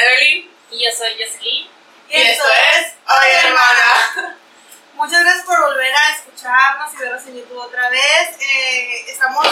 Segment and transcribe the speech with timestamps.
[0.00, 0.50] Evelyn.
[0.70, 1.68] Y yo soy Jocelyn.
[2.08, 4.36] Y, esto es Oye Hermana.
[4.94, 8.36] Muchas gracias por volver a escucharnos y vernos en YouTube otra vez.
[8.40, 9.46] Eh, estamos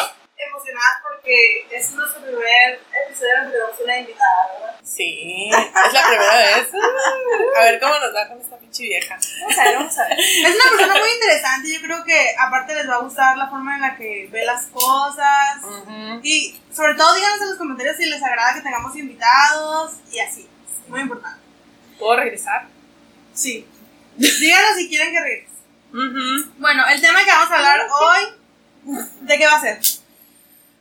[1.71, 4.81] es nuestro primer episodio donde tenemos una invitada, ¿verdad?
[4.83, 6.69] Sí, es la primera vez.
[7.57, 9.19] A ver cómo nos va con esta pinche vieja.
[9.41, 10.19] Vamos a ver, vamos a ver.
[10.19, 11.75] Es una persona muy interesante.
[11.75, 14.67] Yo creo que aparte les va a gustar la forma en la que ve las
[14.67, 15.61] cosas.
[16.23, 20.49] Y sobre todo díganos en los comentarios si les agrada que tengamos invitados y así.
[20.89, 21.41] Muy importante.
[21.99, 22.67] ¿Puedo regresar?
[23.35, 23.67] Sí.
[24.17, 25.49] Díganos si quieren que regrese.
[26.59, 28.23] Bueno, el tema que vamos a hablar hoy,
[29.21, 29.79] ¿de qué va a ser?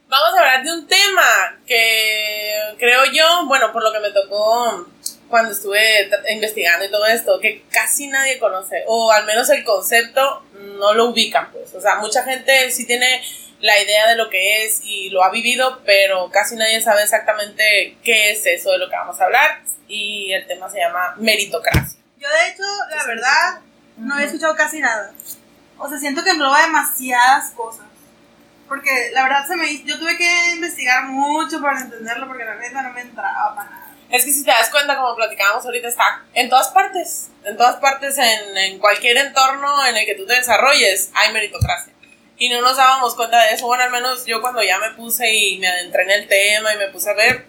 [0.09, 4.87] Vamos a hablar de un tema que creo yo, bueno, por lo que me tocó
[5.27, 10.43] cuando estuve investigando y todo esto, que casi nadie conoce, o al menos el concepto
[10.53, 11.73] no lo ubican, pues.
[11.75, 13.21] O sea, mucha gente sí tiene
[13.59, 17.97] la idea de lo que es y lo ha vivido, pero casi nadie sabe exactamente
[18.01, 19.61] qué es eso de lo que vamos a hablar.
[19.89, 21.99] Y el tema se llama meritocracia.
[22.17, 22.63] Yo de hecho,
[22.95, 23.59] la verdad,
[23.97, 25.11] no había escuchado casi nada.
[25.77, 27.86] O sea, siento que engloba demasiadas cosas.
[28.67, 32.55] Porque la verdad se me hizo- yo tuve que investigar mucho para entenderlo porque la
[32.55, 33.83] neta no me entraba para nada.
[34.09, 37.29] Es que si te das cuenta, como platicábamos ahorita, está en todas partes.
[37.43, 41.93] En todas partes, en, en cualquier entorno en el que tú te desarrolles, hay meritocracia.
[42.37, 43.65] Y no nos dábamos cuenta de eso.
[43.67, 46.77] Bueno, al menos yo cuando ya me puse y me adentré en el tema y
[46.77, 47.45] me puse a ver,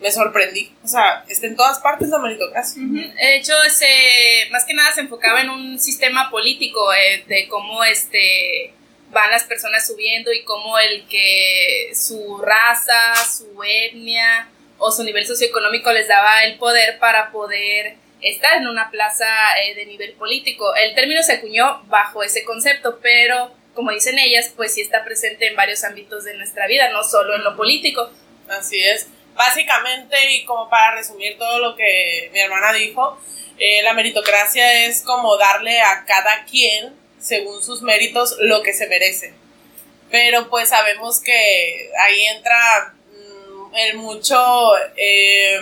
[0.00, 0.74] me sorprendí.
[0.84, 2.82] O sea, está en todas partes la meritocracia.
[3.14, 7.82] De hecho, se, más que nada se enfocaba en un sistema político eh, de cómo
[7.84, 8.74] este,
[9.14, 15.26] van las personas subiendo y cómo el que su raza, su etnia o su nivel
[15.26, 19.26] socioeconómico les daba el poder para poder estar en una plaza
[19.62, 20.74] eh, de nivel político.
[20.74, 25.46] El término se acuñó bajo ese concepto, pero como dicen ellas, pues sí está presente
[25.46, 28.10] en varios ámbitos de nuestra vida, no solo en lo político.
[28.48, 29.08] Así es.
[29.34, 33.18] Básicamente, y como para resumir todo lo que mi hermana dijo,
[33.58, 38.86] eh, la meritocracia es como darle a cada quien, según sus méritos, lo que se
[38.86, 39.32] merece.
[40.10, 45.58] Pero pues sabemos que ahí entra mm, el mucho eh,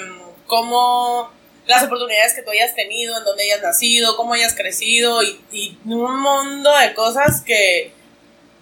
[0.46, 1.32] como
[1.66, 6.20] las oportunidades que tú hayas tenido, en donde hayas nacido, cómo hayas crecido y, un
[6.20, 7.92] mundo de cosas que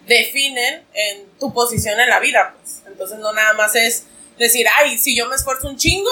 [0.06, 2.82] definen en tu posición en la vida, pues.
[2.86, 4.04] Entonces no nada más es
[4.38, 6.10] decir, ay, si yo me esfuerzo un chingo,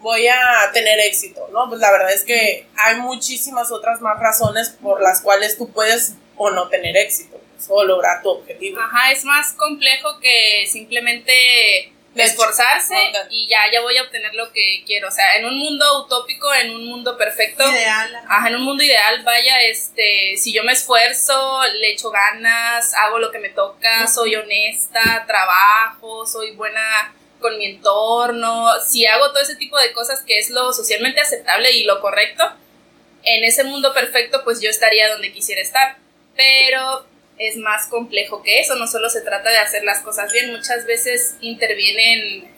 [0.00, 1.68] voy a tener éxito, ¿no?
[1.68, 6.12] Pues la verdad es que hay muchísimas otras más razones por las cuales tú puedes
[6.36, 8.80] o no tener éxito, o lograr tu objetivo.
[8.80, 12.94] Ajá, es más complejo que simplemente De esforzarse
[13.30, 15.08] y ya, ya voy a obtener lo que quiero.
[15.08, 18.16] O sea, en un mundo utópico, en un mundo perfecto, Ideal.
[18.28, 23.18] ajá, en un mundo ideal, vaya, este, si yo me esfuerzo, le echo ganas, hago
[23.18, 29.42] lo que me toca, soy honesta, trabajo, soy buena con mi entorno, si hago todo
[29.42, 32.44] ese tipo de cosas que es lo socialmente aceptable y lo correcto,
[33.24, 35.98] en ese mundo perfecto, pues yo estaría donde quisiera estar.
[36.36, 37.06] Pero
[37.38, 40.86] es más complejo que eso, no solo se trata de hacer las cosas bien, muchas
[40.86, 42.48] veces intervienen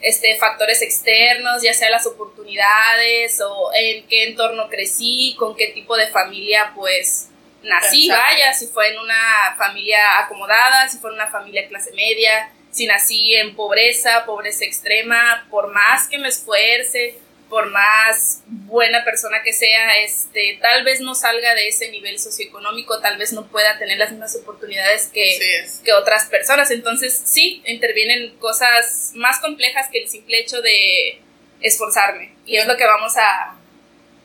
[0.00, 5.96] este, factores externos, ya sea las oportunidades o en qué entorno crecí, con qué tipo
[5.96, 7.28] de familia pues
[7.62, 8.24] nací, Exacto.
[8.30, 12.86] vaya, si fue en una familia acomodada, si fue en una familia clase media, si
[12.86, 17.18] nací en pobreza, pobreza extrema, por más que me esfuerce,
[17.50, 23.00] por más buena persona que sea, este, tal vez no salga de ese nivel socioeconómico,
[23.00, 25.80] tal vez no pueda tener las mismas oportunidades que, es.
[25.84, 26.70] que otras personas.
[26.70, 31.20] Entonces, sí, intervienen cosas más complejas que el simple hecho de
[31.60, 32.32] esforzarme.
[32.46, 33.56] Y es lo que vamos a,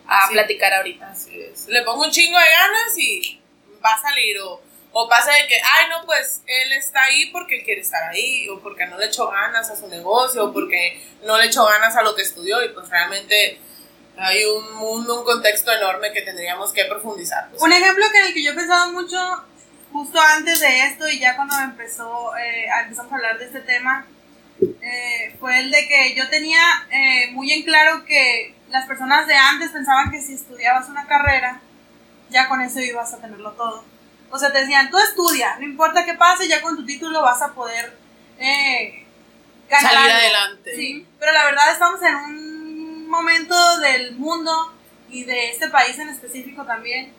[0.07, 0.33] a Sí.
[0.33, 1.09] platicar ahorita.
[1.11, 1.67] Así es.
[1.67, 3.41] Le pongo un chingo de ganas y
[3.83, 4.37] va a salir.
[4.39, 4.61] O,
[4.97, 8.47] o pasa de que, ay, no, pues él está ahí porque quiere estar ahí.
[8.47, 10.45] O porque no le echó ganas a su negocio.
[10.45, 12.63] O porque no le echó ganas a lo que estudió.
[12.63, 13.59] Y pues realmente
[14.15, 17.49] hay un mundo, un contexto enorme que tendríamos que profundizar.
[17.59, 19.17] Un ejemplo que en el que yo he pensado mucho
[19.91, 24.07] justo antes de esto y ya cuando empezó, eh, empezamos a hablar de este tema,
[24.61, 29.35] eh, fue el de que yo tenía eh, muy en claro que las personas de
[29.35, 31.59] antes pensaban que si estudiabas una carrera,
[32.29, 33.94] ya con eso ibas a tenerlo todo.
[34.35, 37.41] O sea, te decían, tú estudia, no importa qué pase, ya con tu título vas
[37.41, 37.97] a poder
[38.37, 39.05] eh,
[39.69, 40.17] ganar Salir algo".
[40.17, 40.75] adelante.
[40.75, 44.73] Sí, pero la verdad estamos en un momento del mundo
[45.09, 47.13] y de este país en específico también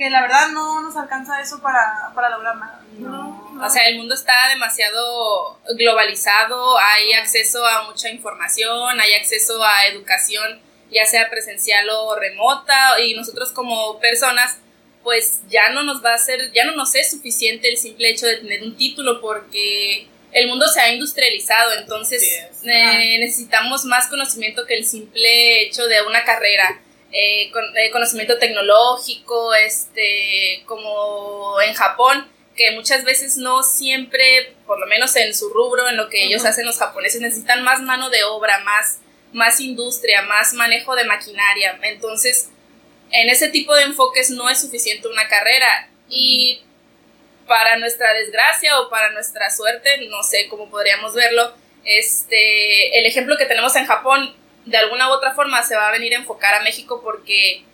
[0.00, 2.80] que la verdad no nos alcanza eso para, para lograr nada.
[2.98, 3.66] No, no.
[3.66, 9.86] O sea, el mundo está demasiado globalizado, hay acceso a mucha información, hay acceso a
[9.86, 10.58] educación,
[10.90, 14.58] ya sea presencial o remota, y nosotros como personas,
[15.02, 18.26] pues ya no nos va a ser, ya no nos es suficiente el simple hecho
[18.26, 22.22] de tener un título, porque el mundo se ha industrializado, entonces
[22.64, 26.82] eh, necesitamos más conocimiento que el simple hecho de una carrera.
[27.12, 32.24] Eh, con, eh, conocimiento tecnológico, este, como en Japón,
[32.54, 36.44] que muchas veces no siempre, por lo menos en su rubro, en lo que ellos
[36.44, 38.98] hacen los japoneses, necesitan más mano de obra, más,
[39.32, 41.76] más industria, más manejo de maquinaria.
[41.82, 42.50] Entonces,
[43.12, 45.88] en ese tipo de enfoques no es suficiente una carrera.
[46.08, 46.62] Y
[47.46, 51.52] para nuestra desgracia o para nuestra suerte, no sé cómo podríamos verlo,
[51.84, 54.34] este, el ejemplo que tenemos en Japón,
[54.66, 57.64] de alguna u otra forma se va a venir a enfocar a México porque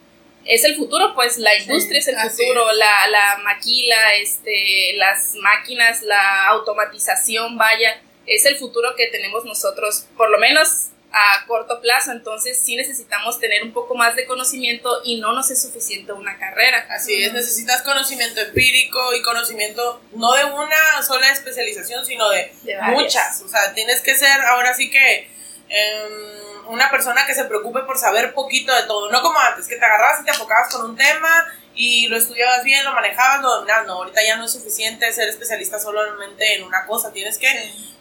[0.46, 6.02] es el futuro, pues la industria es el futuro, la, la maquila, este, las máquinas,
[6.02, 10.86] la automatización, vaya, es el futuro que tenemos nosotros, por lo menos
[11.18, 15.50] a corto plazo, entonces sí necesitamos tener un poco más de conocimiento y no nos
[15.50, 16.86] es suficiente una carrera.
[16.90, 22.52] Así es, necesitas conocimiento empírico y conocimiento no de una sola especialización, sino de,
[22.90, 23.40] muchas.
[23.40, 25.30] O sea, tienes que ser ahora sí que
[25.70, 29.76] em, una persona que se preocupe por saber poquito de todo, no como antes, que
[29.76, 33.54] te agarrabas y te enfocabas con un tema y lo estudiabas bien, lo manejabas, lo
[33.54, 33.86] dominabas.
[33.86, 37.48] No, ahorita ya no es suficiente ser especialista solamente en una cosa, tienes que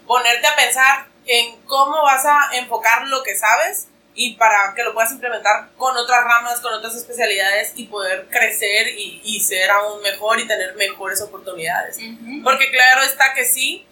[0.05, 4.93] ponerte a pensar en cómo vas a enfocar lo que sabes y para que lo
[4.93, 10.01] puedas implementar con otras ramas, con otras especialidades y poder crecer y, y ser aún
[10.01, 11.97] mejor y tener mejores oportunidades.
[12.43, 13.85] Porque claro está que sí,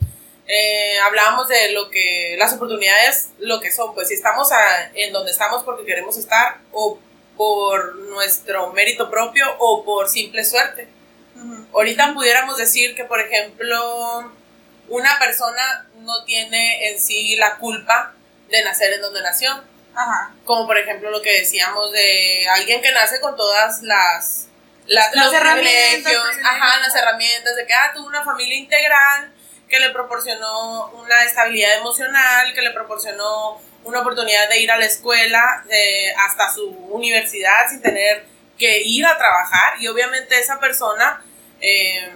[0.48, 4.50] eh, hablábamos de lo que las oportunidades, lo que son, pues si estamos
[4.94, 7.00] en donde estamos porque queremos estar o
[7.38, 10.88] por nuestro mérito propio o por simple suerte.
[11.74, 14.32] Ahorita pudiéramos decir que, por ejemplo,
[14.88, 18.14] una persona no tiene en sí la culpa
[18.50, 19.64] de nacer en donde nació.
[20.46, 24.48] Como por ejemplo lo que decíamos de alguien que nace con todas las,
[24.88, 29.32] las los privilegios, ajá, las herramientas de que ah, tuvo una familia integral
[29.70, 34.86] que le proporcionó una estabilidad emocional, que le proporcionó una oportunidad de ir a la
[34.86, 35.64] escuela
[36.26, 38.26] hasta su universidad sin tener
[38.58, 39.76] que ir a trabajar.
[39.80, 41.24] Y obviamente esa persona
[41.60, 42.12] eh,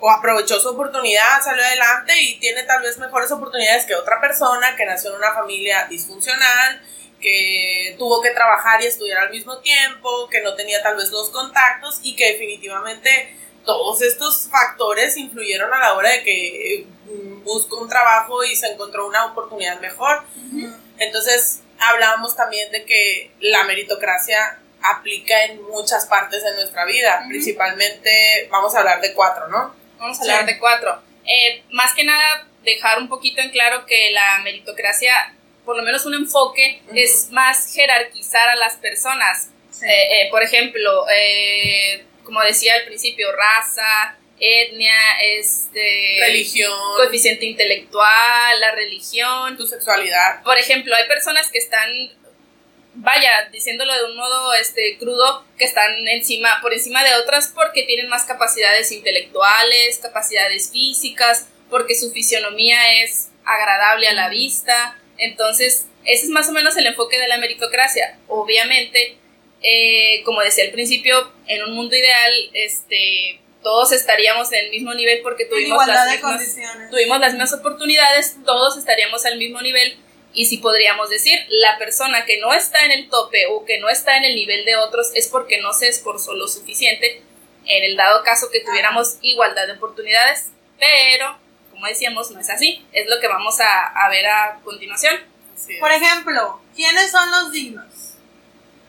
[0.00, 4.76] o aprovechó su oportunidad, salió adelante y tiene tal vez mejores oportunidades que otra persona
[4.76, 6.82] que nació en una familia disfuncional,
[7.20, 11.30] que tuvo que trabajar y estudiar al mismo tiempo, que no tenía tal vez los
[11.30, 17.80] contactos y que definitivamente todos estos factores influyeron a la hora de que mm, buscó
[17.80, 20.22] un trabajo y se encontró una oportunidad mejor.
[20.98, 28.48] Entonces, hablábamos también de que la meritocracia aplica en muchas partes de nuestra vida, principalmente,
[28.50, 29.74] vamos a hablar de cuatro, ¿no?
[29.98, 31.02] Vamos a hablar de cuatro.
[31.24, 35.34] Eh, más que nada, dejar un poquito en claro que la meritocracia,
[35.64, 39.50] por lo menos un enfoque, es más jerarquizar a las personas.
[39.82, 41.04] Eh, eh, por ejemplo,
[42.24, 50.42] como decía al principio, raza, etnia, este, religión, coeficiente intelectual, la religión, tu sexualidad.
[50.42, 51.88] Por ejemplo, hay personas que están
[53.00, 57.84] vaya, diciéndolo de un modo este, crudo, que están encima, por encima de otras porque
[57.84, 64.98] tienen más capacidades intelectuales, capacidades físicas, porque su fisionomía es agradable a la vista.
[65.16, 68.18] Entonces, ese es más o menos el enfoque de la meritocracia.
[68.26, 69.16] Obviamente,
[69.62, 74.92] eh, como decía al principio, en un mundo ideal, este, todos estaríamos en el mismo
[74.94, 76.56] nivel porque tuvimos, las mismas,
[76.90, 79.98] tuvimos las mismas oportunidades, todos estaríamos al mismo nivel
[80.38, 83.88] y si podríamos decir, la persona que no está en el tope o que no
[83.88, 87.24] está en el nivel de otros es porque no se esforzó lo suficiente
[87.66, 91.36] en el dado caso que tuviéramos igualdad de oportunidades, pero
[91.72, 92.86] como decíamos, no es así.
[92.92, 95.16] Es lo que vamos a, ver a continuación.
[95.80, 98.14] Por ejemplo, ¿quiénes son los dignos?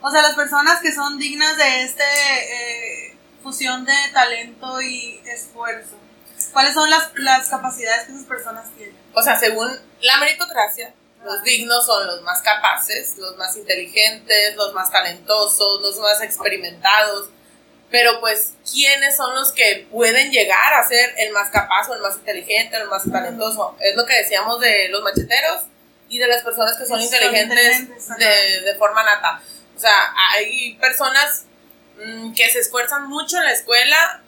[0.01, 5.98] O sea, las personas que son dignas de esta eh, fusión de talento y esfuerzo.
[6.53, 8.96] ¿Cuáles son las, las capacidades que esas personas tienen?
[9.15, 9.68] O sea, según
[10.01, 16.00] la meritocracia, los dignos son los más capaces, los más inteligentes, los más talentosos, los
[16.00, 17.30] más experimentados.
[17.92, 22.02] Pero pues, ¿quiénes son los que pueden llegar a ser el más capaz o el
[22.02, 23.76] más inteligente, el más talentoso?
[23.80, 25.64] Es lo que decíamos de los macheteros
[26.08, 29.42] y de las personas que son, inteligentes, de, forma nata.
[29.76, 31.46] O sea, hay personas
[32.04, 34.22] mm, que se esfuerzan mucho en la escuela,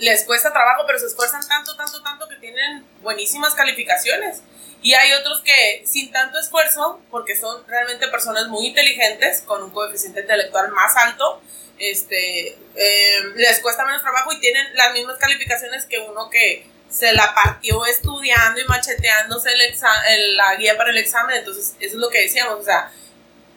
[0.00, 4.42] les cuesta trabajo, pero se esfuerzan tanto, tanto, tanto que tienen buenísimas calificaciones.
[4.82, 9.70] Y hay otros que sin tanto esfuerzo, porque son realmente personas muy inteligentes, con un
[9.70, 11.40] coeficiente intelectual más alto,
[11.78, 17.12] este, em, les cuesta menos trabajo y tienen las mismas calificaciones que uno que se
[17.12, 21.36] la partió estudiando y macheteándose el la guía para el examen.
[21.36, 22.92] Entonces, eso es lo que decíamos, o sea,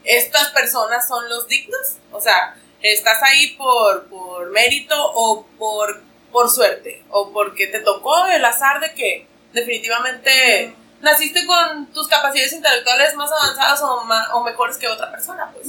[0.04, 6.02] estas personas son los dignos, o sea, estás ahí por, por mérito o por,
[6.36, 12.52] por suerte, o porque te tocó el azar de que definitivamente naciste con tus capacidades
[12.52, 15.68] intelectuales más avanzadas o, o mejores que otra persona, pues.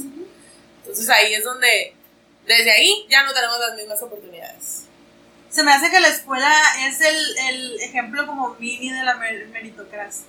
[0.79, 1.95] Entonces ahí es donde,
[2.45, 4.87] desde ahí, ya no tenemos las mismas oportunidades.
[5.49, 6.53] Se me hace que la escuela
[6.85, 10.25] es el, el ejemplo como mini de la meritocracia.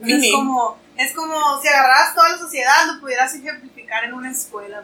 [0.00, 4.82] Es como, es como si agarraras toda la sociedad, lo pudieras ejemplificar en una escuela,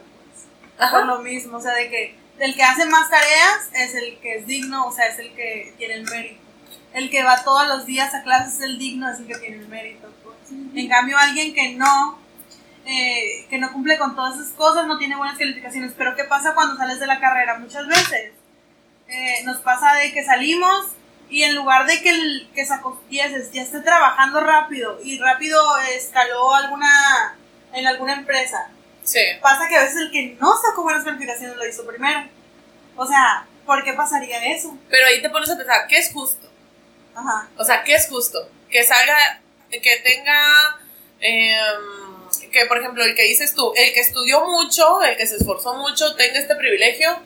[0.76, 0.90] pues.
[0.90, 4.37] Por lo mismo, o sea, de que el que hace más tareas es el que
[4.37, 6.41] es digno, o sea, es el que tiene el mérito.
[6.95, 9.57] El que va todos los días a clases es el digno, es el que tiene
[9.57, 10.09] el mérito.
[10.25, 10.37] Pues.
[10.51, 12.19] En cambio, alguien que no,
[12.87, 15.93] eh, que no cumple con todas esas cosas, no tiene buenas calificaciones.
[15.97, 17.59] Pero ¿qué pasa cuando sales de la carrera?
[17.59, 18.33] Muchas veces
[19.07, 20.87] eh, nos pasa de que salimos
[21.29, 25.63] y en lugar de que el que sacó 10 ya esté trabajando rápido y rápido
[25.95, 27.37] escaló alguna
[27.73, 28.71] en alguna empresa.
[29.11, 29.19] Sí.
[29.43, 32.29] Pasa que a veces el que no sacó buenas calificaciones lo hizo primero.
[32.95, 34.79] O sea, ¿por qué pasaría eso?
[34.88, 36.49] Pero ahí te pones a pensar, ¿qué es justo?
[37.17, 37.49] Ajá.
[37.57, 38.49] O sea, ¿qué es justo?
[38.71, 40.79] Que salga, que tenga,
[41.19, 45.38] em, que por ejemplo, el que dices tú, el que estudió mucho, el que se
[45.38, 47.19] esforzó mucho, tenga este privilegio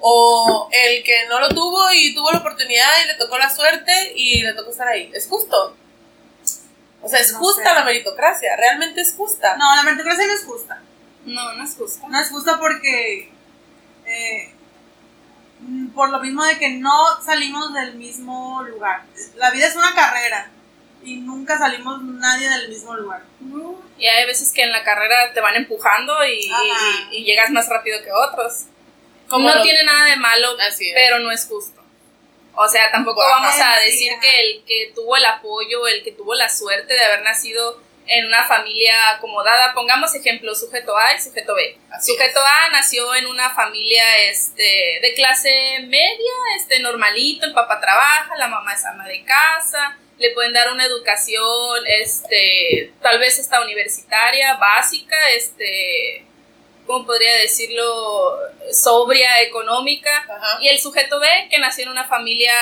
[0.00, 4.14] o el que no lo tuvo y tuvo la oportunidad y le tocó la suerte
[4.16, 5.10] y le tocó estar ahí.
[5.14, 5.76] ¿Es justo?
[7.02, 8.56] O sea, ¿es justa la meritocracia?
[8.56, 9.58] ¿Realmente es justa?
[9.58, 10.80] No, la meritocracia no es justa.
[11.24, 12.06] No, no es justa.
[12.08, 13.30] No es justa porque...
[14.06, 14.54] Eh,
[15.94, 19.02] por lo mismo de que no salimos del mismo lugar.
[19.36, 20.50] La vida es una carrera
[21.02, 23.22] y nunca salimos nadie del mismo lugar.
[23.98, 26.48] Y hay veces que en la carrera te van empujando y,
[27.10, 28.66] y llegas más rápido que otros
[29.36, 30.56] no tiene nada de malo,
[30.94, 31.82] pero no es justo.
[32.54, 36.34] O sea, tampoco vamos a decir que el que tuvo el apoyo, el que tuvo
[36.34, 41.54] la suerte de haber nacido en una familia acomodada, pongamos ejemplo, sujeto A y sujeto
[41.54, 41.78] B.
[42.00, 45.50] sujeto A nació en una familia este, de clase
[45.82, 50.72] media, este, normalito, el papá trabaja, la mamá es ama de casa, le pueden dar
[50.72, 56.24] una educación, este, tal vez hasta universitaria, básica, este,
[56.86, 58.36] ¿cómo podría decirlo?
[58.72, 60.26] Sobria, económica.
[60.60, 62.52] Y el sujeto B, que nació en una familia,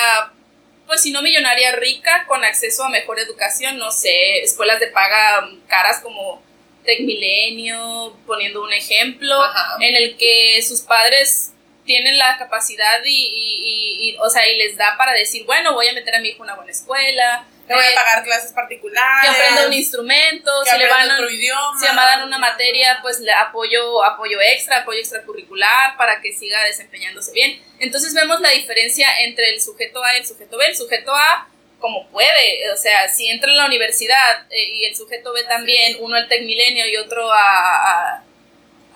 [0.87, 5.49] pues si no millonaria, rica, con acceso a mejor educación, no sé, escuelas de paga
[5.67, 6.41] caras como
[6.85, 9.37] Tecmilenio, poniendo un ejemplo,
[9.81, 11.51] en el que sus padres
[11.85, 16.15] tienen la capacidad y, o sea, y les da para decir, bueno, voy a meter
[16.15, 19.21] a mi hijo en una buena escuela, le voy a pagar clases particulares.
[19.21, 23.19] Que aprenda un instrumento, si le van a, idioma, si me dan una materia, pues
[23.19, 27.61] le apoyo, apoyo extra, apoyo extracurricular para que siga desempeñándose bien.
[27.79, 30.65] Entonces vemos la diferencia entre el sujeto A y el sujeto B.
[30.65, 34.95] El sujeto A como puede, o sea, si entra en la universidad eh, y el
[34.95, 38.23] sujeto B también, uno al Tecmilenio y otro a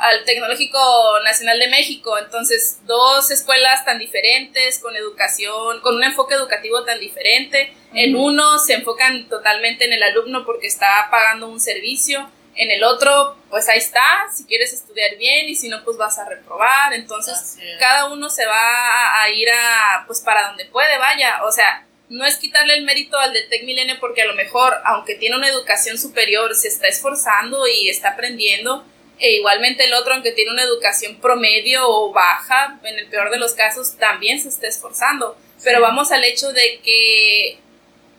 [0.01, 0.79] al Tecnológico
[1.23, 2.17] Nacional de México.
[2.17, 7.71] Entonces, dos escuelas tan diferentes, con educación, con un enfoque educativo tan diferente.
[7.93, 12.31] En uno se enfocan totalmente en el alumno porque está pagando un servicio.
[12.55, 14.01] En el otro, pues ahí está,
[14.35, 16.93] si quieres estudiar bien y si no, pues vas a reprobar.
[16.93, 21.43] Entonces, cada uno se va a, ir a, pues para donde puede, vaya.
[21.45, 24.81] O sea, no es quitarle el mérito al de Tech Milenio porque a lo mejor,
[24.83, 28.83] aunque tiene una educación superior, se está esforzando y está aprendiendo,
[29.21, 33.37] e igualmente el otro, aunque tiene una educación promedio o baja, en el peor de
[33.37, 35.37] los casos, también se está esforzando.
[35.63, 37.59] Pero vamos al hecho de que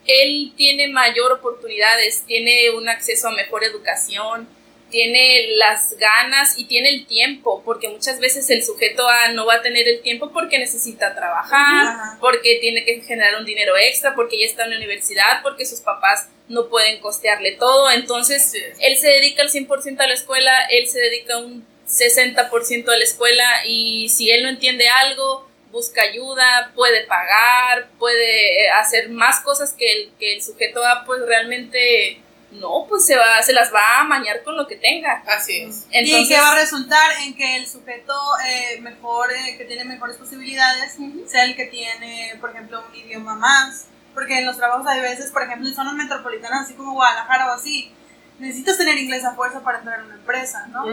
[0.06, 4.48] él tiene mayor oportunidades, tiene un acceso a mejor educación,
[4.92, 9.54] tiene las ganas y tiene el tiempo, porque muchas veces el sujeto A no va
[9.54, 14.38] a tener el tiempo porque necesita trabajar, porque tiene que generar un dinero extra, porque
[14.38, 19.08] ya está en la universidad, porque sus papás no pueden costearle todo, entonces él se
[19.08, 24.10] dedica al 100% a la escuela, él se dedica un 60% a la escuela y
[24.10, 30.10] si él no entiende algo, busca ayuda, puede pagar, puede hacer más cosas que el,
[30.18, 32.20] que el sujeto A pues realmente
[32.52, 35.22] no, pues se, va, se las va a mañar con lo que tenga.
[35.26, 35.86] Así es.
[35.90, 38.14] y que va a resultar en que el sujeto
[38.46, 43.34] eh, mejor, eh, que tiene mejores posibilidades, sea el que tiene, por ejemplo, un idioma
[43.34, 43.86] más.
[44.14, 47.54] Porque en los trabajos hay veces, por ejemplo, en zonas metropolitanas, así como Guadalajara o
[47.54, 47.90] así,
[48.38, 50.84] necesitas tener inglés a fuerza para entrar en una empresa, ¿no?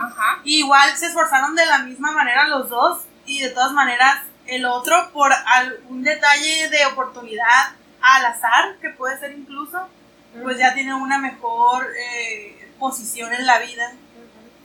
[0.00, 0.40] Ajá.
[0.44, 5.10] igual se esforzaron de la misma manera los dos y de todas maneras el otro
[5.12, 9.88] por algún detalle de oportunidad al azar, que puede ser incluso,
[10.42, 13.94] pues ya tiene una mejor eh, posición en la vida.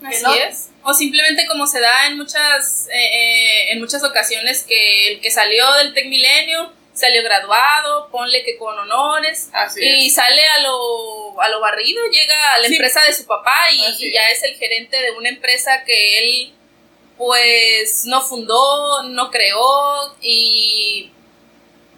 [0.06, 0.70] Así es.
[0.84, 5.32] O simplemente como se da en muchas, eh, eh, en muchas ocasiones que el que
[5.32, 9.50] salió del Tec Milenio salió graduado, ponle que con honores,
[9.82, 14.12] y sale a lo, a lo barrido, llega a la empresa de su papá y,
[14.12, 16.54] ya es el gerente de una empresa que él
[17.18, 21.12] pues no fundó, no creó y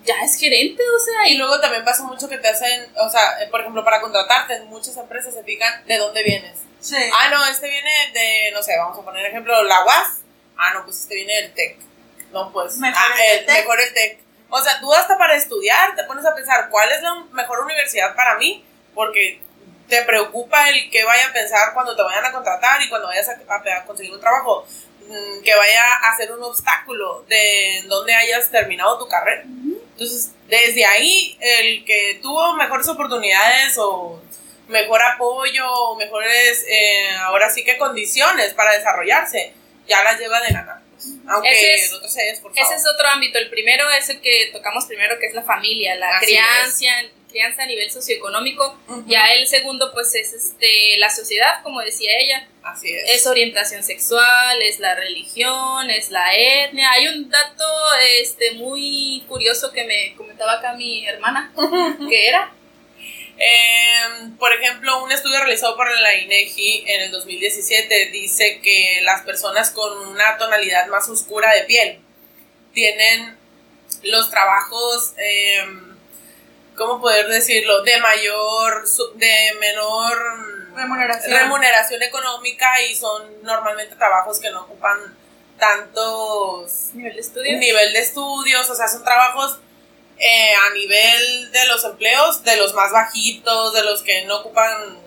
[0.06, 1.28] ya es gerente, o sea.
[1.30, 4.60] Y luego también pasa mucho que te hacen, o sea, eh, por ejemplo, para contratarte,
[4.62, 6.60] muchas empresas se fijan de dónde vienes.
[6.80, 6.98] Sí.
[7.14, 10.20] Ah, no, este viene de, no sé, vamos a poner ejemplo, la UAS.
[10.58, 11.78] Ah, no, pues este viene del TEC.
[12.32, 13.56] No, pues, Mejor ah, el el, TEC.
[13.58, 14.20] mejor el TEC.
[14.50, 18.16] O sea, tú hasta para estudiar te pones a pensar, ¿cuál es la mejor universidad
[18.16, 18.64] para mí?
[18.94, 19.42] Porque
[19.90, 23.28] te preocupa el que vaya a pensar cuando te vayan a contratar y cuando vayas
[23.30, 24.68] a, a- a conseguir un trabajo,
[25.44, 29.44] que vaya a ser un obstáculo de donde hayas terminado tu carrera.
[29.44, 34.22] Entonces, desde ahí, el que tuvo mejores oportunidades o
[34.68, 39.54] mejor apoyo o mejores, eh, ahora sí que condiciones para desarrollarse,
[39.88, 40.80] ya las lleva de ganar.
[40.92, 41.08] pues.
[41.30, 42.66] Aunque Ese es- el otro se esforzado.
[42.66, 43.38] Ese es otro ámbito.
[43.38, 46.80] El primero es el que tocamos primero, que es la familia, la Así crianza,
[47.36, 48.80] crianza a nivel socioeconómico.
[48.88, 49.04] Ujú.
[49.08, 52.48] Ya el segundo, pues, es este la sociedad, como decía ella.
[52.64, 53.04] Así es.
[53.10, 56.90] Es orientación sexual, es la religión, es la etnia.
[56.92, 57.66] Hay un dato
[58.22, 61.52] este muy curioso que me comentaba acá mi hermana,
[62.10, 62.52] que era
[63.38, 69.24] Eh, por ejemplo, un estudio realizado por la INEGI en el 2017 dice que las
[69.24, 72.00] personas con una tonalidad más oscura de piel
[72.74, 73.38] tienen
[74.04, 75.66] los trabajos, eh,
[76.76, 77.82] ¿cómo poder decirlo?
[77.84, 80.18] De mayor, de menor
[80.76, 81.32] Remuneración.
[81.38, 84.98] remuneración económica y son normalmente trabajos que no ocupan
[85.58, 87.58] tantos nivel de estudio.
[87.58, 89.60] nivel de estudios, o sea, son trabajos
[90.18, 95.00] eh, a nivel de los empleos, de los más bajitos, de los que no ocupan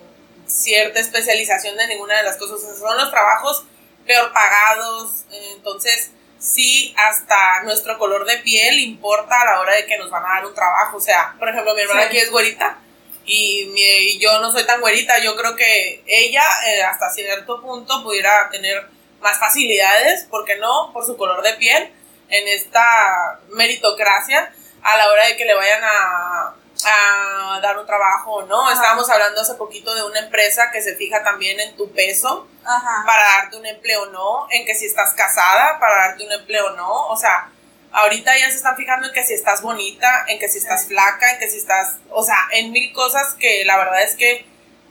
[0.47, 3.63] cierta especialización de ninguna de las cosas, o sea, son los trabajos
[4.05, 9.85] peor pagados, eh, entonces sí, hasta nuestro color de piel importa a la hora de
[9.85, 12.07] que nos van a dar un trabajo, o sea, por ejemplo, mi hermana Sí.
[12.07, 12.77] aquí es güerita,
[13.25, 13.81] y, mi-
[14.13, 18.49] y yo no soy tan güerita, yo creo que ella eh, hasta cierto punto pudiera
[18.49, 18.87] tener
[19.21, 20.91] más facilidades, ¿por qué no?
[20.93, 21.93] Por su color de piel
[22.29, 26.55] en esta meritocracia a la hora de que le vayan a,
[26.85, 28.61] a dar un trabajo o no.
[28.63, 28.73] Ajá.
[28.73, 33.03] Estábamos hablando hace poquito de una empresa que se fija también en tu peso Ajá.
[33.05, 36.67] para darte un empleo o no, en que si estás casada para darte un empleo
[36.67, 37.49] o no, o sea,
[37.91, 40.87] ahorita ya se están fijando en que si estás bonita, en que si estás Sí.
[40.89, 44.45] flaca, en que si estás, o sea, en mil cosas que la verdad es que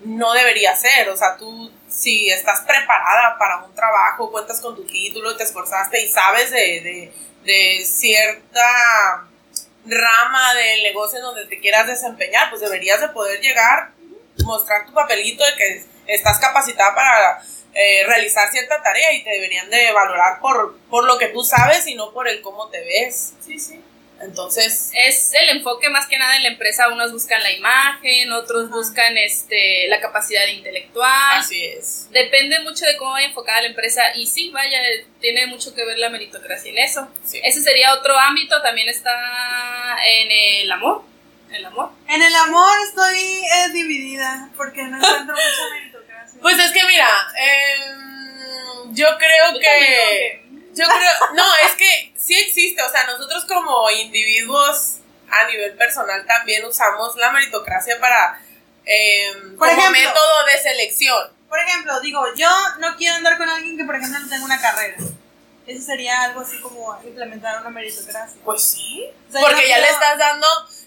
[0.04, 4.84] no debería ser, o sea, tú si estás preparada para un trabajo, cuentas con tu
[4.84, 7.12] título, te esforzaste y sabes de, de,
[7.44, 9.24] de cierta
[9.84, 13.92] rama del negocio en donde te quieras desempeñar, pues deberías de poder llegar,
[14.44, 17.42] mostrar tu papelito de que estás capacitada para
[17.74, 21.86] eh, realizar cierta tarea y te deberían de valorar por, por lo que tú sabes
[21.86, 23.34] y no por el cómo te ves.
[23.44, 23.82] Sí, sí.
[24.20, 26.88] Entonces, Es el enfoque más que nada en la empresa.
[26.88, 31.38] Unos buscan la imagen, otros buscan este la capacidad intelectual.
[31.38, 32.08] así es.
[32.10, 34.78] Depende mucho de cómo vaya enfocada la empresa y sí, vaya,
[35.20, 37.08] tiene mucho que ver la meritocracia en eso.
[37.24, 37.40] Sí.
[37.44, 39.12] Ese sería otro ámbito, también está
[40.04, 41.04] en el amor.
[41.50, 41.92] El amor.
[42.08, 46.40] En el amor estoy eh, dividida porque no encuentro mucha meritocracia.
[46.42, 47.08] Pues es que mira,
[47.40, 50.48] em, yo creo Yo que...
[50.74, 54.96] Yo creo, no, es que sí existe, o sea, nosotros como individuos
[55.30, 58.40] a nivel personal también usamos la meritocracia para,
[58.84, 60.00] em, Por como ejemplo.
[60.02, 61.32] método de selección.
[61.48, 62.48] Por ejemplo, digo, yo
[62.80, 64.96] no quiero andar con alguien que, por ejemplo, no tenga una carrera.
[65.66, 68.38] Eso sería algo así como implementar una meritocracia.
[68.44, 70.46] Pues sí, O sea, yo porque no ya le estás dando,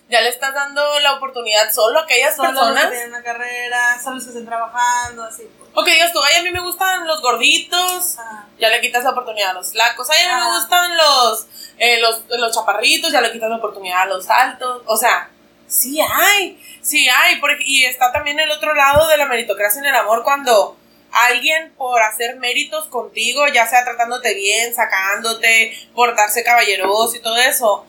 [0.09, 2.91] ya le estás dando la oportunidad solo a aquellas Solo los que personas.
[2.91, 5.47] tienen una carrera, solo los que están trabajando, así.
[5.73, 9.03] O que digas tú, ay, a mí me gustan los gorditos, Ah, ya le quitas
[9.03, 10.09] la oportunidad a los flacos.
[10.09, 10.49] Ay, a mí Ah.
[10.49, 14.81] me gustan los, eh, los, los chaparritos, ya le quitas la oportunidad a los altos.
[14.85, 15.29] O sea,
[15.67, 17.37] sí hay, sí hay.
[17.39, 20.77] por y está también el otro lado de la meritocracia en el amor cuando
[21.13, 27.85] alguien por hacer méritos contigo, ya sea tratándote bien, sacándote, portarse caballeroso y todo eso,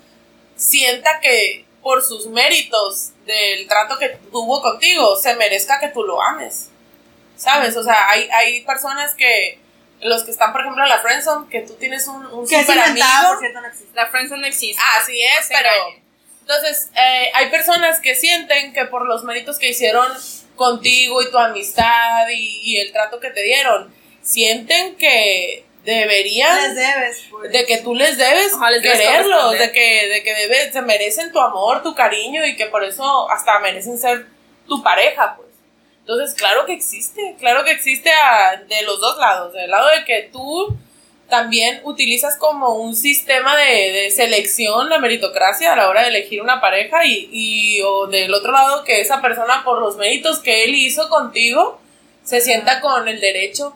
[0.56, 6.20] sienta que por sus méritos del trato que tuvo contigo, se merezca que tú lo
[6.22, 6.68] ames.
[7.42, 7.76] ¿Sabes?
[7.76, 9.58] O sea, hay, hay personas que,
[10.00, 12.66] los que están, por ejemplo, en la friendzone, que tú tienes un, un que es
[12.66, 13.06] super amigo.
[13.28, 13.90] por cierto, no existe.
[13.94, 14.82] La friendzone no existe.
[15.00, 15.70] Así es, se pero...
[16.40, 20.06] Entonces, eh, hay personas que sienten que por los méritos que hicieron
[20.56, 26.74] contigo y tu amistad y, y el trato que te dieron, sienten que deberían Les
[26.76, 27.50] debes, pues.
[27.52, 31.32] de que tú les debes les debes quererlos, de que, de que debe- se merecen
[31.32, 34.26] tu amor, tu cariño y que por eso hasta merecen ser
[34.68, 35.48] tu pareja, pues.
[36.02, 40.04] Entonces, claro que existe, claro que existe a- de los dos lados, del lado de
[40.04, 40.76] que tú
[41.28, 46.42] también utilizas como un sistema de, de selección la meritocracia a la hora de elegir
[46.42, 50.64] una pareja y, y o del otro lado que esa persona por los méritos que
[50.64, 51.80] él hizo contigo
[52.24, 53.74] se sienta con el derecho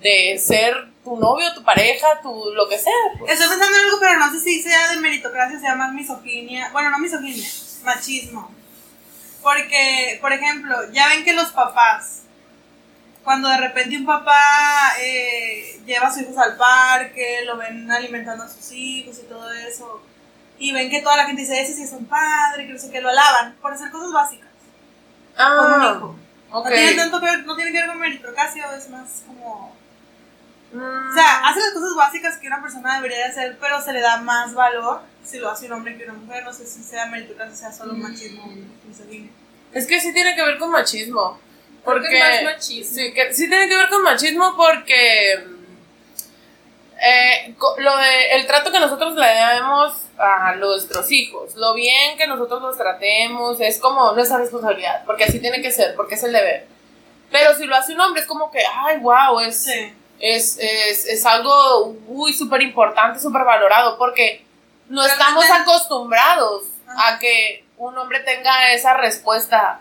[0.00, 2.92] de ser tu novio, tu pareja, tu lo que sea.
[3.18, 3.32] pues.
[3.32, 6.68] Estoy pensando en algo, pero no sé si sea de meritocracia, sea más misoginia.
[6.72, 7.46] Bueno, no misoginia,
[7.84, 8.54] machismo.
[9.44, 12.22] Porque, por ejemplo, ya ven que los papás,
[13.22, 14.40] cuando de repente un papá
[15.00, 19.52] eh, lleva a sus hijos al parque, lo ven alimentando a sus hijos y todo
[19.52, 20.02] eso,
[20.58, 22.90] y ven que toda la gente dice, ese sí es un padre, que no sé
[22.90, 24.48] qué, lo alaban por hacer cosas básicas
[25.36, 26.16] con un Ah, hijo.
[26.50, 26.64] ok.
[26.64, 29.76] No tiene tanto que ver, no tiene que ver con meritocracia, es más como...
[30.74, 33.92] Mm, O sea, hace las cosas básicas que una persona debería de hacer, pero se
[33.92, 36.44] le da más valor si lo hace un hombre que una mujer.
[36.44, 39.30] No sé si sea meritocracia, sea solo machismo o misoginia.
[39.72, 41.38] es que sí tiene que ver con machismo.
[41.84, 42.96] Creo Porque que es más machismo.
[42.96, 45.44] Sí, que, sí tiene que ver con machismo porque
[47.00, 52.26] eh, lo de el trato que nosotros le damos a nuestros hijos, lo bien que
[52.26, 56.32] nosotros los tratemos, es como nuestra responsabilidad, porque así tiene que ser, porque es el
[56.32, 56.66] deber.
[57.30, 59.92] Pero si lo hace un hombre es como que, ay, wow, es, Sí.
[60.20, 64.44] Es, es, es algo muy súper importante, súper valorado, porque
[64.88, 67.14] no Realmente- estamos acostumbrados Ajá.
[67.14, 69.80] a que un hombre tenga esa respuesta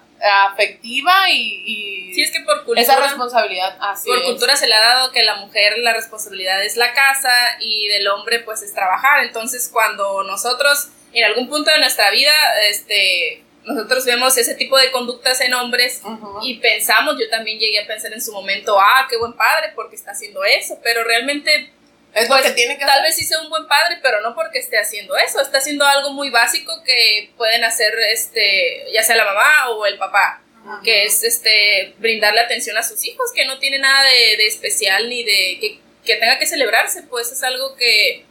[0.52, 3.76] afectiva y, y Sí, es que por cultura, esa responsabilidad.
[3.82, 4.24] Así por es.
[4.26, 8.08] cultura se le ha dado que la mujer la responsabilidad es la casa y del
[8.08, 9.24] hombre pues es trabajar.
[9.24, 12.32] Entonces cuando nosotros en algún punto de nuestra vida,
[12.70, 16.02] este, nosotros vemos ese tipo de conductas en hombres
[16.42, 19.96] y pensamos, yo también llegué a pensar en su momento, ah, qué buen padre porque
[19.96, 21.72] está haciendo eso, pero realmente
[22.14, 23.04] es pues, que tiene que tal hacer.
[23.04, 26.12] vez sí sea un buen padre, pero no porque esté haciendo eso, está haciendo algo
[26.12, 30.42] muy básico que pueden hacer este, ya sea la mamá o el papá,
[30.84, 35.10] que es este brindarle atención a sus hijos, que no tiene nada de, de especial
[35.10, 38.26] ni de que, que tenga que celebrarse, pues es algo que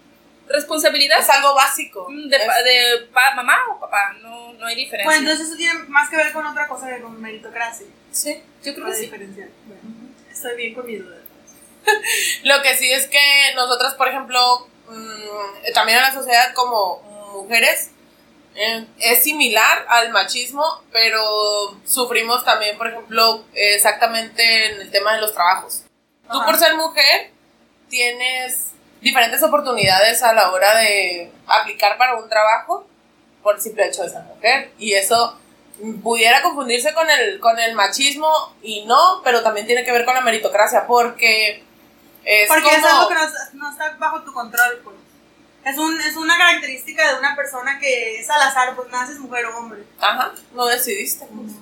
[0.49, 2.07] responsabilidad Es algo básico.
[2.11, 5.05] mm, de, Es- pa- de pa- mamá o papá, no, no hay diferencia.
[5.05, 7.87] Pues entonces eso tiene más que ver con otra cosa que con meritocracia.
[8.11, 9.05] Sí, yo creo Para que sí.
[9.07, 9.49] diferenciar.
[9.67, 9.83] Bueno,
[10.31, 11.17] estoy bien con mi duda.
[12.45, 13.19] Lo que sí es que
[13.57, 17.01] nosotras, por ejemplo, mm, también en la sociedad como
[17.33, 17.91] mujeres,
[18.55, 25.23] eh, es similar al machismo, pero sufrimos también, por ejemplo, exactamente en el tema de
[25.23, 25.85] los trabajos.
[26.31, 26.45] Tú Ajá.
[26.47, 27.31] por ser mujer
[27.89, 28.72] tienes
[29.03, 32.87] diferentes oportunidades a la hora de aplicar para un trabajo
[33.43, 34.71] por el simple hecho de ser mujer.
[34.79, 35.37] Y eso
[36.03, 40.15] pudiera confundirse con el, con el machismo y no, pero también tiene que ver con
[40.15, 41.65] la meritocracia, porque
[42.25, 42.77] es Porque como...
[42.77, 43.21] es algo que no,
[43.55, 44.97] no está bajo tu control, pues.
[45.65, 49.47] Es, un, es una característica de una persona que es al azar, pues naces mujer
[49.47, 49.85] o hombre.
[50.01, 51.27] Ajá, no decidiste.
[51.27, 51.53] pues.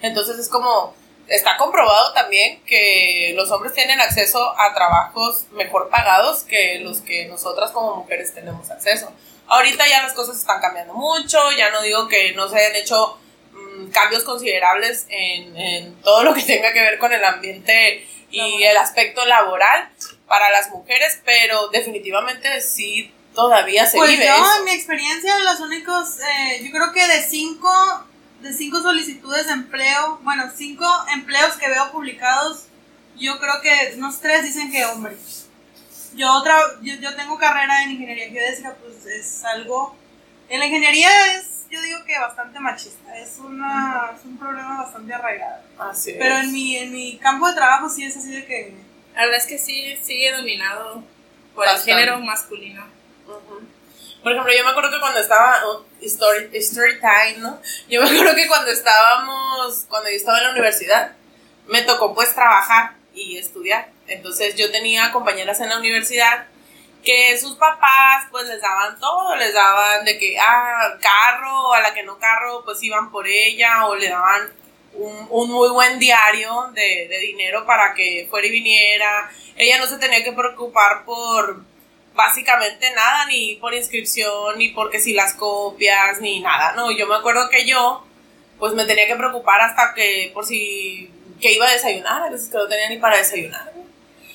[0.00, 0.94] Entonces es como,
[1.28, 7.26] está comprobado también que los hombres tienen acceso a trabajos mejor pagados que los que
[7.26, 9.12] nosotras como mujeres tenemos acceso.
[9.46, 13.18] Ahorita ya las cosas están cambiando mucho, ya no digo que no se hayan hecho
[13.52, 18.38] mm, cambios considerables en, en todo lo que tenga que ver con el ambiente y
[18.38, 18.62] Laboral.
[18.70, 19.88] el aspecto laboral
[20.26, 24.58] para las mujeres, pero definitivamente sí todavía se Pues vive yo, eso.
[24.58, 27.70] en mi experiencia, los únicos, eh, yo creo que de cinco,
[28.40, 32.66] de cinco solicitudes de empleo, bueno, cinco empleos que veo publicados,
[33.16, 35.46] yo creo que unos tres dicen que hombres.
[36.14, 39.96] Yo, otra, yo, yo tengo carrera en ingeniería geodésica, pues es algo,
[40.48, 45.12] en la ingeniería es, yo digo que bastante machista, es, una, es un problema bastante
[45.12, 45.62] arraigado.
[45.78, 46.44] Así Pero es.
[46.44, 48.74] en mi, en mi campo de trabajo sí es así de que...
[49.14, 51.02] La verdad es que sí sigue dominado
[51.54, 51.90] por Bastante.
[51.90, 52.86] el género masculino.
[53.26, 53.60] Ujú.
[54.22, 57.60] Por ejemplo, yo me acuerdo que cuando estaba, oh, story, story time, ¿no?
[57.88, 61.12] Yo me acuerdo que cuando estábamos, cuando yo estaba en la universidad,
[61.66, 63.90] me tocó pues trabajar y estudiar.
[64.06, 66.46] Entonces yo tenía compañeras en la universidad
[67.04, 71.94] que sus papás pues les daban todo, les daban de que, ah, carro, a la
[71.94, 74.52] que no carro, pues iban por ella o le daban
[74.94, 79.30] un, un muy buen diario de, de dinero para que fuera y viniera.
[79.56, 81.62] Ella no se tenía que preocupar por
[82.18, 87.14] básicamente nada, ni por inscripción, ni porque si las copias, ni nada, no, yo me
[87.14, 88.04] acuerdo que yo,
[88.58, 91.08] pues me tenía que preocupar hasta que, por si,
[91.40, 93.72] que iba a desayunar, a veces que no tenía ni para desayunar.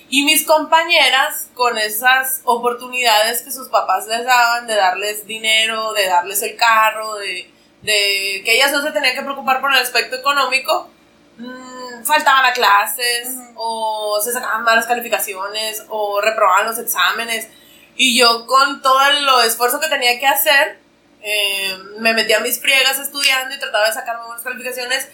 [0.08, 6.06] Y mis compañeras, con esas oportunidades que sus papás les daban, de darles dinero, de
[6.08, 10.16] darles el carro, de, de que ellas no se tenían que preocupar por el aspecto
[10.16, 10.90] económico,
[11.38, 13.54] mm, faltaban a clases, Ujú.
[13.58, 17.50] o se sacaban malas calificaciones, o reprobaban los exámenes.
[17.96, 20.80] Y yo con todo el esfuerzo que tenía que hacer,
[21.22, 25.08] eh, me metía a mis friegas estudiando y trataba de sacar buenas calificaciones.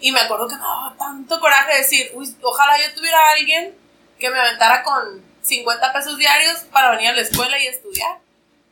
[0.00, 3.74] Y me acuerdo que me daba tanto coraje decir, uy, ojalá yo tuviera alguien
[4.18, 8.18] que me aventara con 50 pesos diarios para venir a la escuela y estudiar.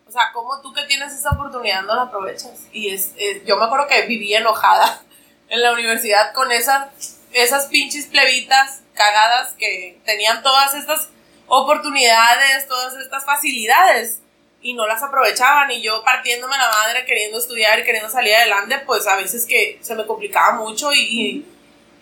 [0.07, 2.53] O sea, ¿cómo tú que tienes esa oportunidad no la aprovechas?
[2.73, 5.03] Y es, es- yo me acuerdo que vivía enojada
[5.49, 6.89] en la universidad con esas,
[7.33, 11.09] esas pinches plebitas cagadas que tenían todas estas
[11.49, 14.21] oportunidades, todas estas facilidades.
[14.61, 15.71] Y no las aprovechaban.
[15.71, 19.79] Y yo partiéndome la madre queriendo estudiar y queriendo salir adelante, pues a veces que
[19.81, 21.45] se me complicaba mucho y,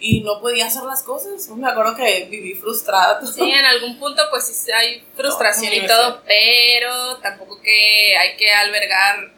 [0.01, 1.49] y, no podía hacer las cosas.
[1.51, 3.21] Me acuerdo que viví frustrada.
[3.27, 8.51] Sí, en algún punto pues sí hay frustración y todo, pero tampoco que hay que
[8.53, 9.37] albergar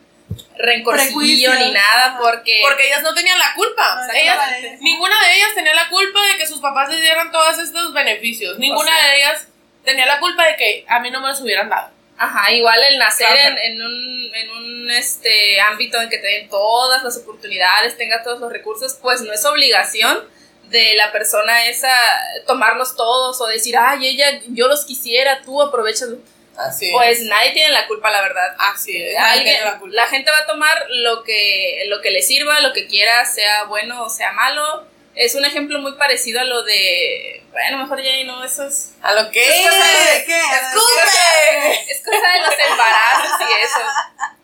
[0.58, 4.06] rencorcillo ni nada porque porque ellas no tenían la culpa.
[4.80, 8.58] Ninguna de ellas tenía la culpa de que sus papás les dieran todos estos beneficios.
[8.58, 9.48] Ninguna de ellas
[9.88, 12.98] tenía la culpa de que a mí no me los hubieran dado Ajá, igual el
[12.98, 17.96] nacer en, en, un, en un este, ámbito en que te den todas las oportunidades,
[17.96, 20.24] tenga todos los recursos, pues no es obligación
[20.64, 21.94] de la persona esa
[22.44, 26.08] tomarlos todos o decir, ay, ella, yo los quisiera, tú aprovechas.
[26.56, 28.56] Así pues nadie tiene la culpa, la verdad.
[28.58, 29.16] Así es.
[29.16, 32.88] Alguien, la, la, gente va a tomar lo que, lo que le sirva, lo que
[32.88, 37.42] quiera, sea bueno o sea malo es un ejemplo muy parecido a lo de.
[37.50, 38.94] Bueno, mejor ya no, eso es.
[39.02, 39.42] ¿A lo que?
[39.42, 40.40] Es cosa de, ¿Qué?
[41.88, 43.80] Es cosa de los embarazos y eso.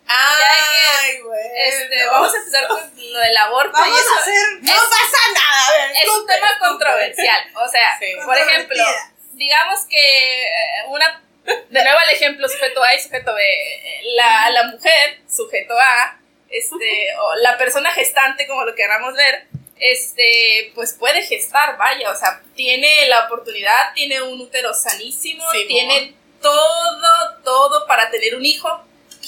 [0.05, 1.41] Ay, güey.
[1.65, 3.71] Este, vamos a empezar con lo del aborto.
[3.71, 4.35] Vamos a hacer.
[4.61, 5.91] No pasa nada.
[5.93, 7.51] es un tema controversial.
[7.55, 8.83] O sea, por ejemplo,
[9.31, 11.21] digamos que eh, una.
[11.45, 14.01] De nuevo el ejemplo sujeto A y sujeto B.
[14.15, 19.47] La, la mujer, sujeto A, este, o la persona gestante, como lo queramos ver,
[19.79, 26.13] este, pues puede gestar, vaya, o sea, tiene la oportunidad, tiene un útero sanísimo, tiene
[26.41, 28.83] todo, todo para tener un hijo,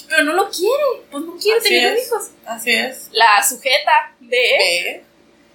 [0.07, 2.29] pero no lo quiere, pues no quiere tener hijos.
[2.45, 3.09] Así es.
[3.11, 5.03] La sujeta de,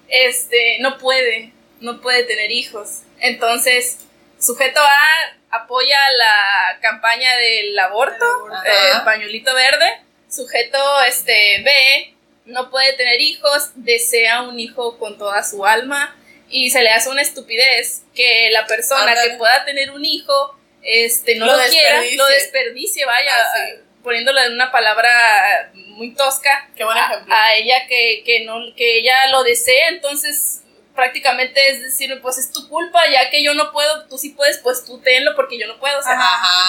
[0.09, 3.01] este, no puede, no puede tener hijos.
[3.21, 3.99] Entonces,
[4.39, 8.27] sujeto A apoya la campaña del aborto,
[8.65, 12.12] el pañuelito verde, sujeto este B
[12.45, 16.17] no puede tener hijos, desea un hijo con toda su alma
[16.49, 21.37] y se le hace una estupidez que la persona que pueda tener un hijo este
[21.37, 23.67] no lo, quiera, lo desperdicie, vaya, ah,
[24.03, 27.33] poniéndolo en una palabra muy tosca Qué buen ejemplo.
[27.33, 30.63] A, ella que, que no que ella lo desea, entonces
[30.95, 34.59] prácticamente es decir, pues es tu culpa, ya que yo no puedo, tú sí puedes,
[34.59, 36.19] pues tú tenlo porque yo no puedo, o sea,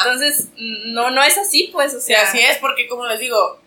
[0.03, 3.62] entonces no no es así, pues, o sea, así es porque como les digo,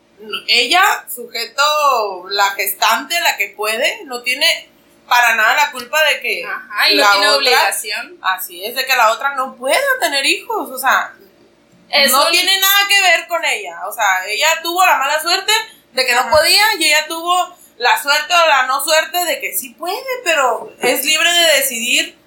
[0.46, 4.70] ella, sujeto, la gestante, la que puede, no tiene
[5.08, 8.18] para nada la culpa de que Ajá, y no tiene obligación.
[8.22, 11.14] Así es, de que la otra no pueda tener hijos, o sea,
[12.10, 15.52] no tiene nada que ver con ella, o sea, ella tuvo la mala suerte
[15.92, 19.54] de que no podía y ella tuvo la suerte o la no suerte de que
[19.54, 22.18] sí puede, pero es libre de decidir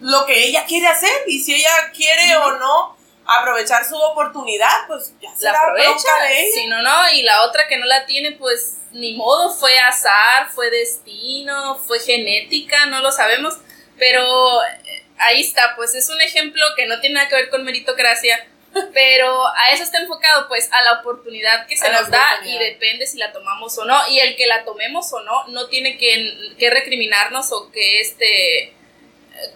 [0.00, 2.93] lo que ella quiere hacer y si ella quiere o no
[3.26, 6.08] aprovechar su oportunidad, pues ya se la aprovecha.
[6.52, 10.50] Si no, no, y la otra que no la tiene, pues ni modo, fue azar,
[10.50, 13.54] fue destino, fue genética, no lo sabemos,
[13.98, 17.64] pero eh, ahí está, pues es un ejemplo que no tiene nada que ver con
[17.64, 18.46] meritocracia,
[18.94, 23.06] pero a eso está enfocado, pues a la oportunidad que se nos da y depende
[23.06, 26.54] si la tomamos o no, y el que la tomemos o no, no tiene que,
[26.58, 28.74] que recriminarnos o que este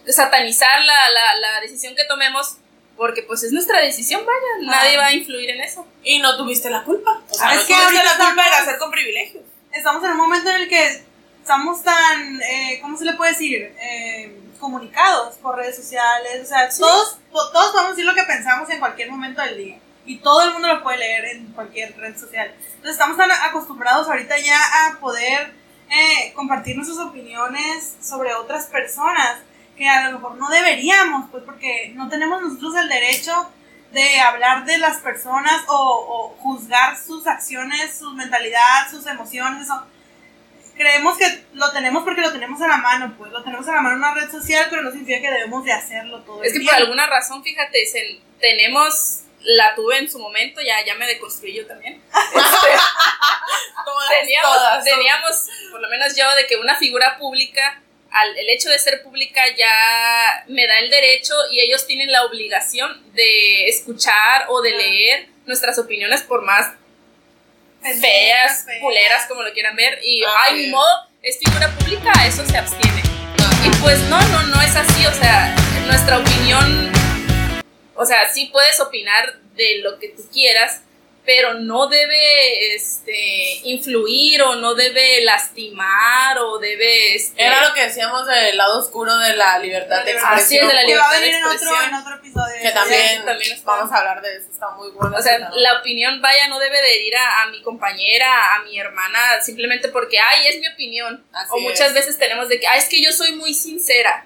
[0.07, 2.57] satanizar la, la, la decisión que tomemos
[2.99, 5.87] porque pues es nuestra decisión, vaya, nadie va a influir en eso.
[6.03, 7.21] Y no tuviste la culpa.
[7.29, 9.45] O sea, es que tuviste la culpa de hacer con privilegios.
[9.71, 11.05] Estamos en un momento en el que
[11.41, 13.73] estamos tan, eh, ¿cómo se le puede decir?
[13.81, 18.79] Eh, comunicados por redes sociales, o sea, todos, todos podemos decir lo que pensamos en
[18.79, 19.79] cualquier momento del día.
[20.05, 22.53] Y todo el mundo lo puede leer en cualquier red social.
[22.57, 25.53] Entonces estamos tan acostumbrados ahorita ya a poder
[25.89, 29.39] eh, compartir nuestras opiniones sobre otras personas
[29.79, 33.49] que a lo mejor no deberíamos, pues porque no tenemos nosotros el derecho
[33.91, 39.69] de hablar de las personas o, juzgar sus acciones, su mentalidad, sus emociones.
[40.75, 43.81] Creemos que lo tenemos porque lo tenemos a la mano, pues lo tenemos a la
[43.81, 46.43] mano en una red social, pero no significa que debemos de hacerlo todo.
[46.43, 47.79] Es que por alguna razón, fíjate,
[48.39, 52.01] tenemos la tuve en su momento, ya, ya me deconstruí yo también.
[53.89, 58.69] Este, teníamos, teníamos, por lo menos yo, de que una figura pública al, el hecho
[58.69, 64.45] de ser pública ya me da el derecho y ellos tienen la obligación de escuchar
[64.49, 66.73] o de leer nuestras opiniones por más
[67.81, 69.99] feas, culeras, como lo quieran ver.
[70.03, 73.01] Y, ah, ay, mi modo, es figura pública, eso se abstiene.
[73.65, 76.91] Y pues no, no, no es así, o sea, nuestra opinión,
[77.95, 80.81] o sea, sí puedes opinar de lo que tú quieras,
[81.29, 87.13] pero no debe este, influir o no debe lastimar o debe...
[87.13, 90.39] Este, Era lo que decíamos del lado oscuro de la libertad de expresión.
[90.39, 91.83] Así es, de la libertad de expresión.
[91.87, 92.55] En otro, episodio.
[92.63, 95.15] Que también, también vamos a hablar de eso, está muy bueno.
[95.15, 99.39] O sea, la opinión, vaya, no debe de ir a, mi compañera, a mi hermana,
[99.43, 101.23] simplemente porque, ay, es mi opinión.
[101.51, 104.25] o muchas veces tenemos de que, ay, es que yo soy muy sincera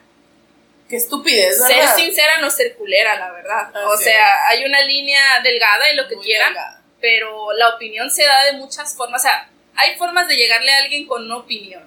[0.94, 1.96] Qué estupidez, ser ¿verdad?
[1.96, 3.72] sincera no ser culera, la verdad.
[3.88, 6.83] o sea, hay una línea delgada y lo que Muy quieran, delgada.
[7.04, 9.22] Pero la opinión se da de muchas formas.
[9.22, 11.84] O sea, hay formas de llegarle a alguien con una opinión.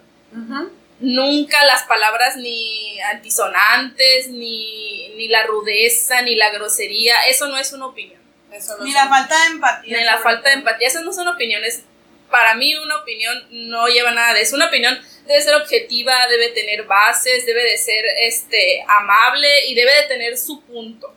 [1.00, 7.72] Nunca las palabras ni antisonantes, ni, ni la rudeza, ni la grosería, eso no es
[7.72, 8.20] una opinión.
[8.52, 9.96] Eso no Ni es la falta de empatía.
[9.96, 11.82] Ni la falta de empatía, esas no son opiniones.
[12.30, 14.56] Para mí una opinión no lleva nada de eso.
[14.56, 19.94] Una opinión debe ser objetiva, debe tener bases, debe de ser este, amable y debe
[19.94, 21.14] de tener su punto.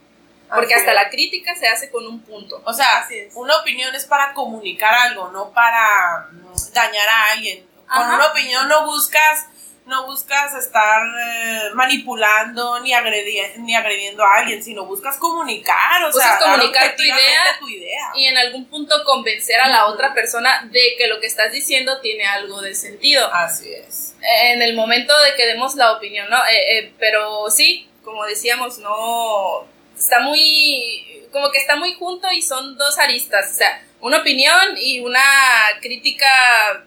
[0.53, 0.95] Porque Así hasta es.
[1.03, 2.61] la crítica se hace con un punto.
[2.65, 6.27] O sea, una opinión es para comunicar algo, no para
[6.73, 7.67] dañar a alguien.
[7.87, 9.45] Con una opinión no buscas,
[9.85, 16.11] no buscas estar eh, manipulando ni, agredi- ni agrediendo a alguien, sino buscas comunicar, o
[16.11, 17.57] Buscas sea, comunicar tu idea.
[17.59, 18.11] tu idea.
[18.15, 21.99] Y en algún punto convencer a la otra persona de que lo que estás diciendo
[22.01, 23.27] tiene algo de sentido.
[23.33, 24.15] Así es.
[24.21, 26.37] en el momento de que demos la opinión, ¿no?
[26.45, 29.65] Eh, eh, pero sí, como decíamos, no
[29.99, 34.77] está muy, como que está muy junto y son dos aristas, o sea, una opinión
[34.77, 35.21] y una
[35.81, 36.25] crítica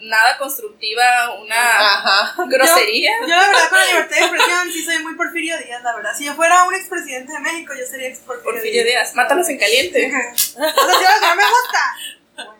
[0.01, 2.35] nada constructiva, una Ajá.
[2.49, 3.13] grosería.
[3.21, 6.15] Yo, la verdad, con la libertad de expresión, sí soy muy Porfirio Díaz, la verdad.
[6.17, 9.59] Si yo fuera un expresidente de México, yo sería ex Porfirio, Porfirio Díaz, mátalos en
[9.59, 10.11] caliente.
[10.13, 12.53] O sea, si algo que no me gusta.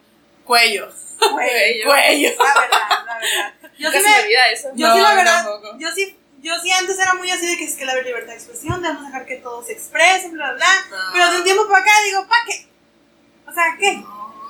[0.45, 0.93] Cuello.
[1.19, 2.31] Cuello.
[2.39, 3.55] La verdad, la verdad.
[3.79, 4.69] Yo sí me me, olvida eso.
[4.75, 5.77] Yo No, sí, la yo verdad, tampoco.
[5.79, 8.39] yo sí, yo sí antes era muy así de que es que la libertad de
[8.39, 10.99] expresión, debemos dejar que todos se expresen, bla, bla, bla.
[10.99, 11.13] No.
[11.13, 12.67] Pero de un tiempo para acá digo, ¿para qué?
[13.47, 14.05] O sea, ¿qué?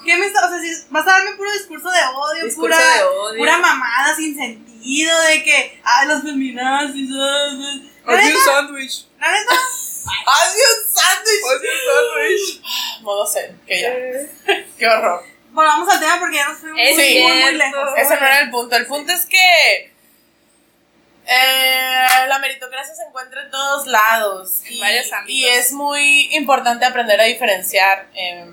[0.04, 2.96] ¿Qué me está, o sea, si vas a darme puro discurso de odio, Discurso pura,
[2.96, 3.38] de odio.
[3.38, 7.10] pura mamada sin sentido, de que, ay, los feminazis.
[7.10, 9.06] La neta, sándwich.
[9.20, 9.52] la neta,
[10.26, 12.62] ¡Haz un sándwich!
[13.02, 14.54] Modo zen, que ya.
[14.76, 15.22] Qué horror.
[15.52, 17.90] volvamos al tema porque ya nos fuimos muy, muy, muy lejos.
[17.96, 18.76] Ese no era el punto.
[18.76, 19.91] El punto es que
[21.26, 24.62] eh, la meritocracia se encuentra en todos lados.
[24.66, 28.44] En y, es muy importante aprender a diferenciar eh,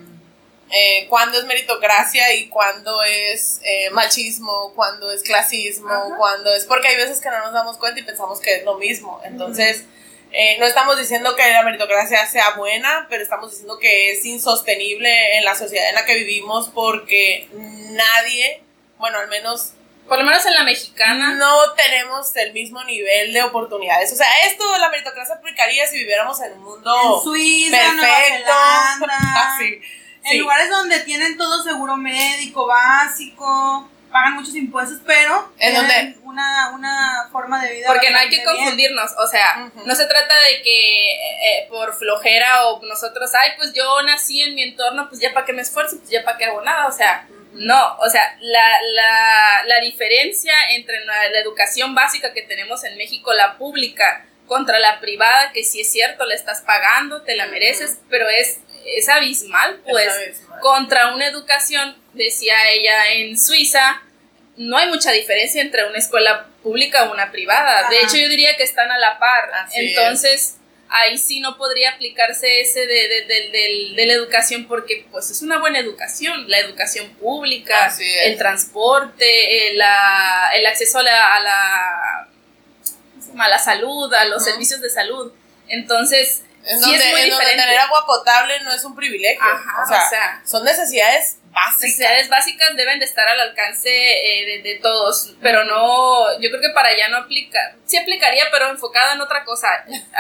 [0.72, 6.16] eh, cuándo es meritocracia y cuándo es eh, machismo, cuándo es clasismo, Ajá.
[6.18, 6.66] cuándo es.
[6.66, 9.20] Porque hay veces que no nos damos cuenta y pensamos que es lo mismo.
[9.24, 9.86] Entonces.
[10.32, 15.38] eh, no estamos diciendo que la meritocracia sea buena, pero estamos diciendo que es insostenible
[15.38, 18.62] en la sociedad en la que vivimos porque nadie,
[19.00, 19.74] bueno, al menos
[20.10, 21.36] Por lo menos en la mexicana.
[21.36, 24.12] no tenemos el mismo nivel de oportunidades.
[24.12, 28.52] O sea, esto la meritocracia aplicaría si viviéramos en un mundo En Suiza, Nueva perfecto.
[29.00, 29.48] Zelanda.
[29.56, 29.82] Así,
[30.24, 30.38] En sí.
[30.40, 37.30] lugares donde tienen todo seguro médico básico, pagan muchos impuestos, pero ¿En tienen una, una
[37.32, 37.88] forma de vida.
[37.88, 38.46] Porque no hay que bien.
[38.46, 43.74] confundirnos, o sea, no se trata de que eh, por flojera o nosotros, ay, pues
[43.74, 46.46] yo nací en mi entorno, pues ya para qué me esfuerzo, pues ya para qué
[46.46, 51.96] hago nada, o sea, no, o sea, la, la, la diferencia entre la, la educación
[51.96, 56.36] básica que tenemos en México, la pública, contra la privada, que sí es cierto, la
[56.36, 60.12] estás pagando, te la mereces, pero es, es abismal, pues,
[60.60, 64.02] contra una educación, decía ella, en Suiza,
[64.58, 67.90] no hay mucha diferencia entre una escuela pública o una privada.
[67.90, 69.50] De hecho, yo diría que están a la par.
[69.54, 70.58] Así Entonces,
[70.90, 75.30] ahí sí no podría aplicarse ese de, de- de- del- de la educación porque pues
[75.30, 77.94] es una buena educación, la educación pública,
[78.26, 82.30] el transporte, el, la- el acceso a la, a la,
[83.38, 85.32] a la salud, a los servicios de salud.
[85.68, 89.42] Entonces, En sí donde, es muy en donde tener agua potable no es un privilegio.
[89.42, 91.82] Ajá, o, sea, o sea, son necesidades básicas.
[91.82, 96.62] necesidades básicas deben de estar al alcance eh, de, de todos, pero no, yo creo
[96.62, 99.68] que para allá no aplica, sí aplicaría, pero enfocado en otra cosa.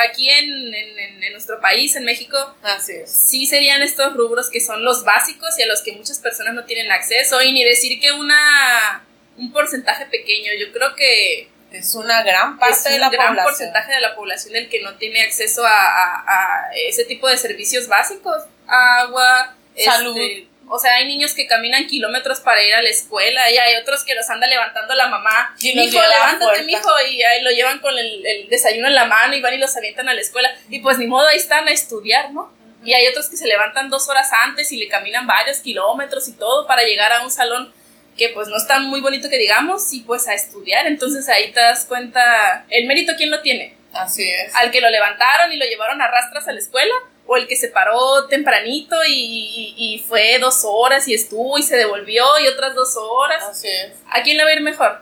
[0.09, 3.11] Aquí en, en- en- en nuestro país, en México, Así es.
[3.11, 6.65] sí serían estos rubros que son los básicos y a los que muchas personas no
[6.65, 9.05] tienen acceso, y ni decir que una
[9.37, 13.27] un porcentaje pequeño, yo creo que Es una gran parte es de un la gran
[13.27, 13.43] población.
[13.45, 17.37] porcentaje de la población el que no tiene acceso a, a- a ese tipo de
[17.37, 20.17] servicios básicos, agua, Salud.
[20.17, 23.75] este, o sea, hay niños que caminan kilómetros para ir a la escuela y hay
[23.77, 25.55] otros que los anda levantando la mamá.
[25.59, 29.35] Y la levántate, mijo, y ahí lo llevan con el, el desayuno en la mano
[29.35, 30.49] y van y los avientan a la escuela.
[30.69, 32.51] Y pues ni modo, ahí están a estudiar, ¿no?
[32.83, 36.33] Y hay otros que se levantan dos horas antes y le caminan varios kilómetros y
[36.33, 37.73] todo para llegar a un salón
[38.19, 40.85] que pues no está muy bonito que digamos y pues a estudiar.
[40.85, 43.73] Entonces ahí te das cuenta el mérito quién lo tiene.
[43.93, 44.53] Así es.
[44.55, 46.93] Al que lo levantaron y lo llevaron a rastras a la escuela
[47.25, 51.63] o el que se paró tempranito y, y- y fue dos horas y estuvo y
[51.63, 53.43] se devolvió y otras dos horas.
[53.43, 53.93] Así es.
[54.11, 55.01] ¿A quién le va a ir mejor?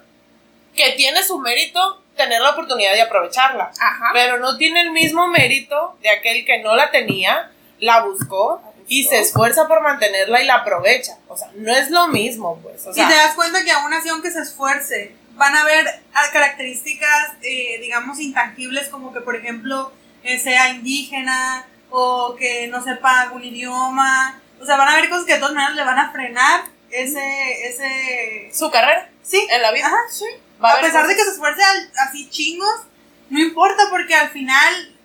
[0.76, 3.72] Que tiene su mérito tener la oportunidad de aprovecharla.
[3.80, 4.10] Ajá.
[4.14, 9.04] Pero no tiene el mismo mérito de aquel que no la tenía, la buscó y
[9.04, 11.18] se esfuerza por mantenerla y la aprovecha.
[11.28, 12.86] O sea, no es lo mismo, pues.
[12.88, 15.88] O y te sea, das cuenta que aún así, aunque se esfuerce, van a haber
[16.14, 19.92] ah, características, eh, digamos, intangibles, como que, por ejemplo,
[20.24, 24.42] eh, sea indígena o que no sepa algún idioma.
[24.60, 27.68] O sea, van a haber cosas que de todas maneras le van a frenar ese...
[27.68, 28.50] ese...
[28.54, 29.10] ¿Su carrera?
[29.22, 29.46] Sí.
[29.52, 29.88] ¿En la vida?
[29.88, 29.98] Ajá.
[30.10, 30.26] Sí.
[30.60, 32.82] A pesar de que se esfuerce al- así chingos,
[33.30, 34.96] no importa porque al final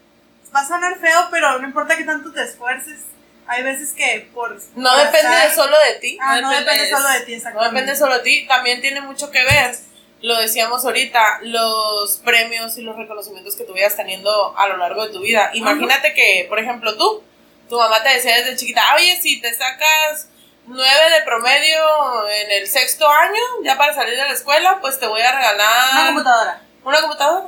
[0.55, 3.01] va a sonar feo, pero no importa que tanto te esfuerces.
[3.47, 4.55] Hay veces que por...
[4.76, 6.18] No por depende solo de ti.
[6.20, 7.74] Ah, no depende depende de- solo de ti, No exactamente.
[7.74, 9.76] depende solo de ti, también tiene mucho que ver,
[10.20, 15.07] lo decíamos ahorita, los premios y los reconocimientos que tú vayas teniendo a lo largo
[15.07, 15.51] de tu vida.
[15.55, 17.22] Imagínate que, por ejemplo, tú,
[17.68, 20.28] tu mamá te decía desde chiquita, oye, si te sacas
[20.66, 25.07] nueve de promedio en el sexto año, ya para salir de la escuela, pues te
[25.09, 26.62] voy a regalar Una computadora.
[26.84, 27.47] una computadora.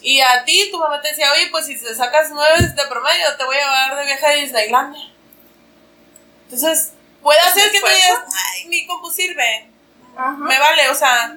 [0.00, 3.36] Y a ti, tu mamá te decía, oye, pues si te sacas nueve de promedio,
[3.36, 5.02] te voy a llevar de viaje a Disneylandia.
[6.50, 6.92] Entonces,
[7.22, 8.20] puede ¿Es ser que tú digas,
[8.54, 9.68] ay, mi compu sirve,
[10.16, 10.30] Ajá.
[10.32, 11.36] me vale, o sea,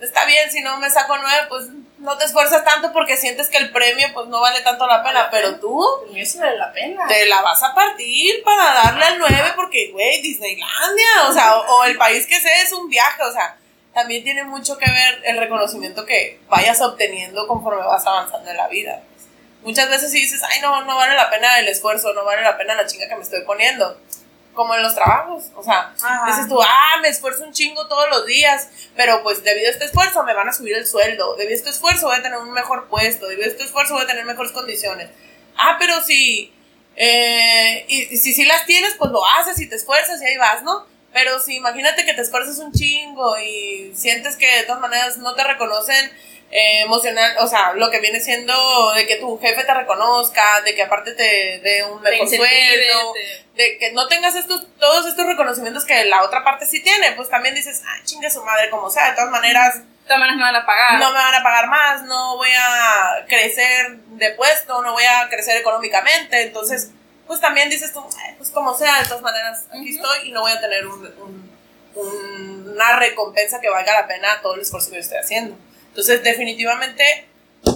[0.00, 3.58] está bien, si no me saco nueve, pues no te esfuerzas tanto porque sientes que
[3.58, 5.68] el premio pues no vale tanto la pena, pero tú
[6.00, 7.06] Por mí eso vale la pena.
[7.06, 11.76] te la vas a partir para darle al 9 porque, güey, Disneylandia, o sea, o,
[11.76, 13.56] o el país que sea es un viaje, o sea,
[13.92, 18.68] también tiene mucho que ver el reconocimiento que vayas obteniendo conforme vas avanzando en la
[18.68, 19.02] vida.
[19.62, 22.56] Muchas veces sí dices, ay, no, no vale la pena el esfuerzo, no vale la
[22.56, 24.00] pena la chinga que me estoy poniendo.
[24.60, 26.26] Como en los trabajos, o sea, Ajá.
[26.26, 29.86] dices tú, ah, me esfuerzo un chingo todos los días, pero pues debido a este
[29.86, 32.52] esfuerzo me van a subir el sueldo, debido a este esfuerzo voy a tener un
[32.52, 35.08] mejor puesto, debido a este esfuerzo voy a tener mejores condiciones.
[35.56, 36.52] Ah, pero si,
[36.94, 40.36] eh, y, y si sí las tienes, pues lo haces y te esfuerzas y ahí
[40.36, 40.84] vas, ¿no?
[41.14, 45.34] Pero si imagínate que te esfuerzas un chingo y sientes que de todas maneras no
[45.36, 46.12] te reconocen
[46.52, 50.74] eh, emocional, o sea, lo que viene siendo de que tu jefe te reconozca, de
[50.74, 53.12] que aparte te dé un mejor sueldo,
[53.54, 57.28] de que no tengas estos, todos estos reconocimientos que la otra parte sí tiene, pues
[57.30, 60.42] también dices, ah, chinga su madre, como sea, de todas maneras de todas maneras me
[60.42, 60.98] van a pagar.
[60.98, 65.28] no me van a pagar más, no voy a crecer de puesto, no voy a
[65.28, 66.90] crecer económicamente, entonces,
[67.28, 70.40] pues también dices tú, "Ay, pues como sea, de todas maneras, aquí estoy y no
[70.40, 71.50] voy a tener un- un-
[71.94, 75.56] un- una recompensa que valga la pena todo el esfuerzo que yo estoy haciendo.
[75.90, 77.28] Entonces, definitivamente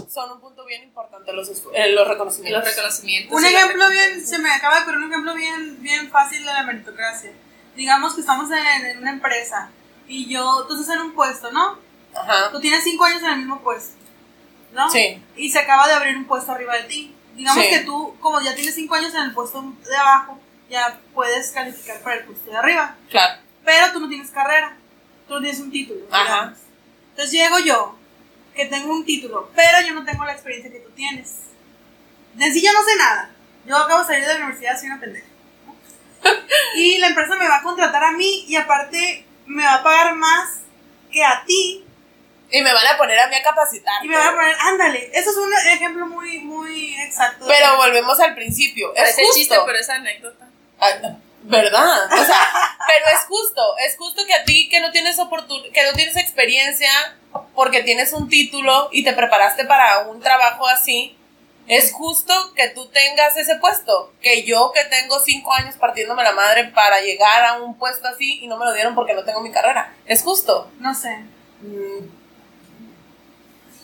[0.08, 2.64] son un punto bien importante los, eh, los reconocimientos.
[2.64, 3.36] los reconocimientos.
[3.36, 6.62] Un ejemplo bien, se me acaba de ocurrir un ejemplo bien, bien fácil de la
[6.62, 7.32] meritocracia.
[7.76, 9.70] Digamos que estamos en, en una empresa
[10.06, 11.78] y yo, tú estás en un puesto, ¿no?
[12.14, 12.50] Ajá.
[12.52, 13.96] Tú tienes cinco años en el mismo puesto,
[14.72, 14.88] ¿no?
[14.90, 15.20] Sí.
[15.36, 17.14] Y se acaba de abrir un puesto arriba de ti.
[17.34, 17.70] Digamos Sí.
[17.70, 20.38] que tú, como ya tienes cinco años en el puesto de abajo,
[20.70, 22.96] ya puedes calificar para el puesto de arriba.
[23.10, 23.40] Claro.
[23.64, 24.76] Pero tú no tienes carrera,
[25.26, 26.06] tú no tienes un título.
[26.12, 26.24] Ajá.
[26.24, 26.58] digamos.
[27.10, 27.98] Entonces llego yo,
[28.54, 31.34] que tengo un título, pero yo no tengo la experiencia que tú tienes.
[32.34, 33.30] De sí yo no sé nada.
[33.66, 35.26] Yo acabo de salir de la universidad, soy una pendeja.
[36.76, 40.14] Y la empresa me va a contratar a mí y aparte me va a pagar
[40.14, 40.60] más
[41.10, 41.84] que a ti.
[42.50, 44.04] Y me van a poner a mí a capacitar.
[44.04, 45.10] Y me van a poner, ándale.
[45.12, 47.46] Eso es un ejemplo muy, muy exacto.
[47.48, 48.94] Pero volvemos al principio.
[48.94, 49.34] Es justo.
[49.34, 50.46] chiste, pero es anécdota.
[51.02, 52.06] No, ¿Verdad?
[52.06, 55.82] O sea, pero es justo, es justo que a ti que no tienes oportun que
[55.84, 56.90] no tienes experiencia
[57.54, 61.16] porque tienes un título y te preparaste para un trabajo así,
[61.66, 64.12] es justo que tú tengas ese puesto.
[64.20, 68.40] Que yo que tengo cinco años partiéndome la madre para llegar a un puesto así
[68.42, 69.94] y no me lo dieron porque no tengo mi carrera.
[70.06, 70.70] Es justo.
[70.80, 71.16] No sé.
[71.60, 72.06] Mm,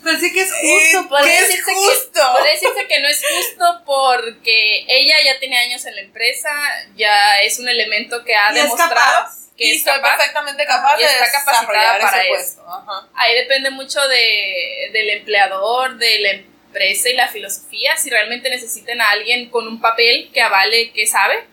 [0.03, 1.03] Pero sí que es justo.
[1.03, 2.21] ¿Qué Podría es justo?
[2.37, 6.51] Que, decirse que no es justo porque ella ya tiene años en la empresa,
[6.95, 9.40] ya es un elemento que ha Y es demostrado capaz.
[9.61, 10.17] Que y es capaz.
[10.17, 12.29] perfectamente capaz Y de está capacitada para eso.
[12.29, 12.61] puesto.
[12.67, 13.07] Ajá.
[13.15, 19.01] Ahí depende mucho de, del empleador, de la empresa y la filosofía, si realmente necesitan
[19.01, 21.45] a alguien con un papel que avale que sabe,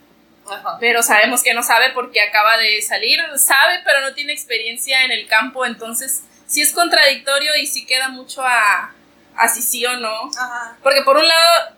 [0.51, 0.77] Ajá.
[0.81, 5.11] pero sabemos que no sabe porque acaba de salir, sabe pero no tiene experiencia en
[5.13, 8.95] el campo, entonces sí es contradictorio y sí queda mucho a,
[9.37, 10.31] a si sí o no.
[10.39, 10.77] Ajá.
[10.83, 11.75] Porque por un lado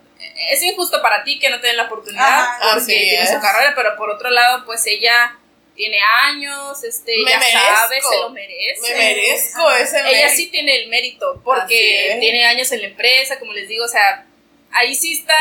[0.51, 3.73] es injusto para ti que no te den la oportunidad Ajá, porque tiene su carrera,
[3.75, 5.35] pero por otro lado pues ella
[5.75, 7.59] tiene años, este, Me ya merezco.
[7.75, 8.81] sabe, se lo merece.
[8.81, 9.79] Me merezco Ajá.
[9.79, 10.35] ese Ella mérito.
[10.35, 14.25] sí tiene el mérito porque tiene años en la empresa, como les digo, o sea,
[14.71, 15.35] ahí sí está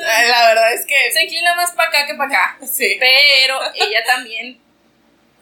[0.00, 2.96] La verdad es que se inclina más para acá que para acá, sí.
[3.00, 4.60] pero ella también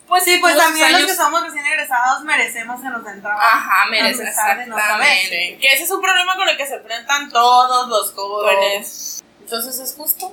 [0.08, 3.42] pues Sí, pues también los que somos recién egresados merecemos que nos den trabajo.
[3.44, 5.04] Ajá, merece A pesar de no saber.
[5.08, 5.58] exactamente.
[5.60, 9.24] Que ese es un problema con el que se enfrentan todos los jóvenes.
[9.40, 10.32] Entonces es justo.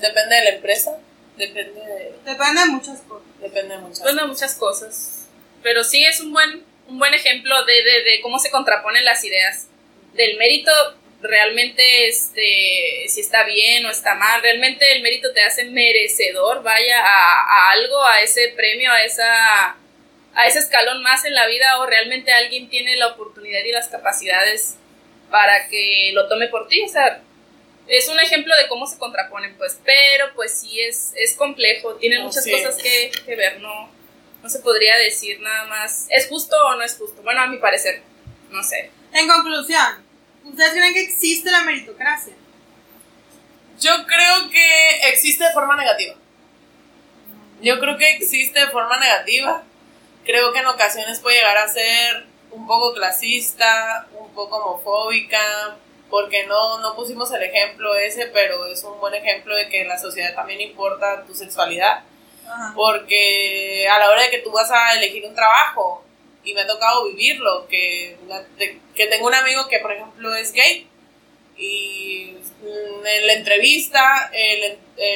[0.00, 0.92] Depende de la empresa,
[1.36, 3.40] depende de, Depende de muchas cosas.
[3.40, 5.28] depende de muchas Bueno, muchas cosas.
[5.62, 9.24] Pero sí es un buen, un buen ejemplo de, de, de cómo se contraponen las
[9.24, 9.66] ideas.
[10.14, 10.72] Del mérito,
[11.20, 14.42] realmente, este, si está bien o está mal.
[14.42, 19.76] Realmente el mérito te hace merecedor, vaya, a, a algo, a ese premio, a esa
[20.36, 23.88] a ese escalón más en la vida o realmente alguien tiene la oportunidad y las
[23.88, 24.76] capacidades
[25.30, 27.22] para que lo tome por ti, o sea,
[27.88, 32.20] es un ejemplo de cómo se contraponen, pues, pero pues sí es, es complejo, tiene
[32.20, 33.90] muchas cosas que, que, ver, no,
[34.42, 37.22] no se podría decir nada más, ¿es justo o no es justo?
[37.22, 38.02] Bueno, a mi parecer,
[38.50, 38.90] no sé.
[39.12, 40.04] En conclusión,
[40.44, 42.34] ¿ustedes creen que existe la meritocracia?
[43.80, 46.14] Yo creo que existe de forma negativa.
[47.60, 49.62] Yo creo que existe de forma negativa.
[50.24, 55.76] Creo que en ocasiones puede llegar a ser un poco clasista, un poco homofóbica,
[56.10, 59.88] porque no, no pusimos el ejemplo ese, pero es un buen ejemplo de que en
[59.88, 62.04] la sociedad también importa tu sexualidad.
[62.74, 66.04] Porque a la hora de que tú vas a elegir un trabajo,
[66.44, 68.16] y me ha tocado vivirlo, que,
[68.94, 70.88] que tengo un amigo que, por ejemplo, es gay,
[71.58, 72.36] y
[73.04, 74.30] en la entrevista,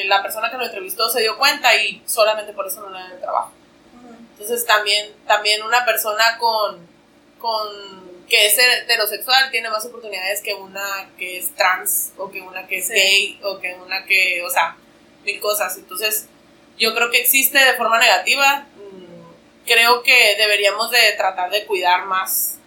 [0.07, 3.13] la persona que lo entrevistó se dio cuenta y solamente por eso no le dan
[3.13, 3.53] el trabajo.
[4.33, 6.87] Entonces también, también una persona con,
[7.39, 12.67] con que es heterosexual tiene más oportunidades que una que es trans o que una
[12.67, 14.77] que es gay o que una que, o sea,
[15.25, 15.77] mil cosas.
[15.77, 16.29] Entonces,
[16.79, 18.67] yo creo que existe de forma negativa.
[18.77, 22.59] Mm, creo que deberíamos de tratar de cuidar más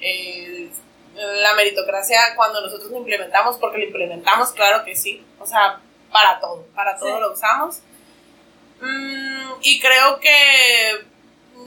[0.00, 0.70] eh,
[1.16, 5.24] la meritocracia cuando nosotros lo implementamos, porque lo implementamos, claro que sí.
[5.40, 5.80] O sea,
[6.12, 7.80] para todo, para todo lo usamos.
[8.80, 11.09] Mm, y creo que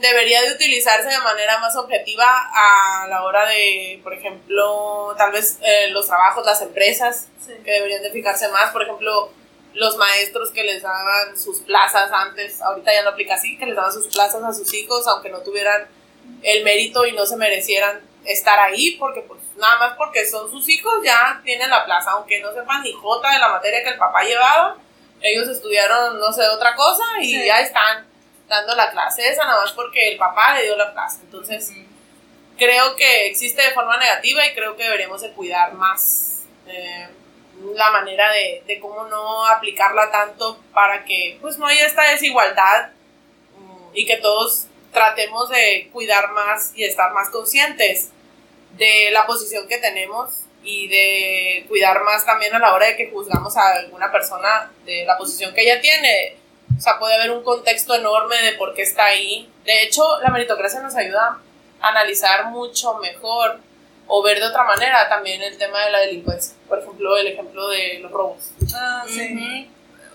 [0.04, 5.58] debería de utilizarse de manera más objetiva a la hora de, por ejemplo, tal vez
[5.62, 7.28] eh, los trabajos, las empresas,
[7.64, 9.30] que deberían de fijarse más, por ejemplo,
[9.74, 13.74] los maestros que les daban sus plazas antes, ahorita ya no aplica así, que les
[13.74, 15.88] daban sus plazas a sus hijos, aunque no tuvieran
[16.42, 20.68] el mérito y no se merecieran estar ahí, porque pues nada más porque son sus
[20.68, 23.98] hijos ya tienen la plaza, aunque no sepan ni jota de la materia que el
[23.98, 24.76] papá llevaba,
[25.20, 28.06] ellos estudiaron no sé otra cosa y ya están
[28.48, 31.20] dando la clase esa nada más porque el papá le dio la clase.
[31.22, 31.72] Entonces,
[32.58, 37.08] creo que existe de forma negativa y creo que deberíamos de cuidar más eh,
[37.74, 42.90] la manera de, de, cómo no aplicarla tanto para que pues no haya esta desigualdad
[43.58, 48.10] mm, y que todos tratemos de cuidar más y estar más conscientes
[48.72, 53.10] de la posición que tenemos y de cuidar más también a la hora de que
[53.10, 56.36] juzgamos a alguna persona de la posición que ella tiene
[56.76, 59.48] o sea, puede haber un contexto enorme de por qué está ahí.
[59.64, 61.40] De hecho, la meritocracia nos ayuda
[61.80, 63.60] a analizar mucho mejor
[64.06, 66.54] o ver de otra manera también el tema de la delincuencia.
[66.68, 68.50] Por ejemplo, el ejemplo de los robos.
[68.74, 69.68] Ah, sí.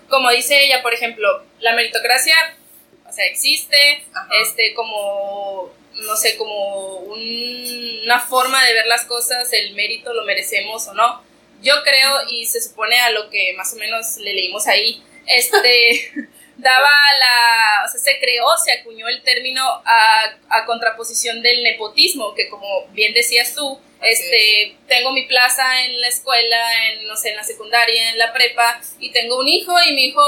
[0.08, 2.34] Como dice ella, por ejemplo, la meritocracia,
[3.08, 4.04] o sea, existe,
[4.42, 10.86] este, como, no sé, como una forma de ver las cosas, el mérito lo merecemos
[10.88, 11.22] o no.
[11.62, 16.28] Yo creo, y se supone a lo que más o menos le leímos ahí, este,
[16.60, 22.34] daba la, o sea, se creó, se acuñó el término a, a contraposición del nepotismo,
[22.34, 27.30] que como bien decías tú, este, tengo mi plaza en la escuela, en, no sé,
[27.30, 30.22] en la secundaria, en la prepa, y tengo un hijo, y mi hijo,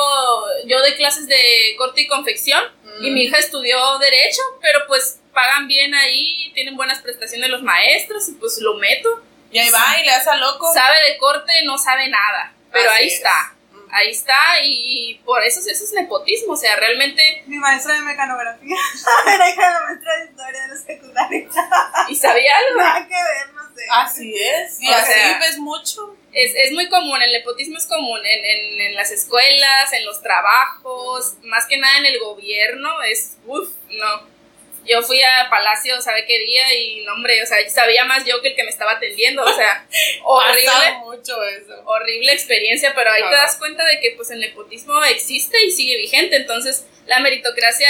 [0.66, 2.62] yo doy clases de corte y confección,
[3.00, 8.28] y mi hija estudió Derecho, pero pues pagan bien ahí, tienen buenas prestaciones los maestros,
[8.28, 9.22] y pues lo meto.
[9.50, 10.72] Y ahí va, y le hace a loco.
[10.72, 13.51] Sabe de corte, no sabe nada, pero ahí está
[13.92, 14.34] ahí está
[14.64, 17.44] y por eso, eso es nepotismo, o sea, realmente...
[17.46, 18.76] Mi maestra de mecanografía
[19.34, 21.48] era hija de la maestra de historia de la secundaria.
[22.08, 22.80] ¿Y sabía algo?
[22.80, 23.82] Nada que ver, no sé.
[23.90, 26.16] Así es, y así ves mucho.
[26.32, 30.22] Es, es, muy común, el nepotismo es común en, en, en, las escuelas, en los
[30.22, 34.31] trabajos, más que nada en el gobierno, es, uff, no
[34.84, 36.74] yo fui a Palacio, ¿sabe qué día?
[36.74, 39.54] Y no, hombre, o sea, sabía más yo que el que me estaba atendiendo, o
[39.54, 39.86] sea,
[40.24, 40.98] horrible.
[41.04, 41.82] mucho eso.
[41.84, 45.96] Horrible experiencia, pero ahí te das cuenta de que pues el nepotismo existe y sigue
[45.96, 47.88] vigente, entonces la meritocracia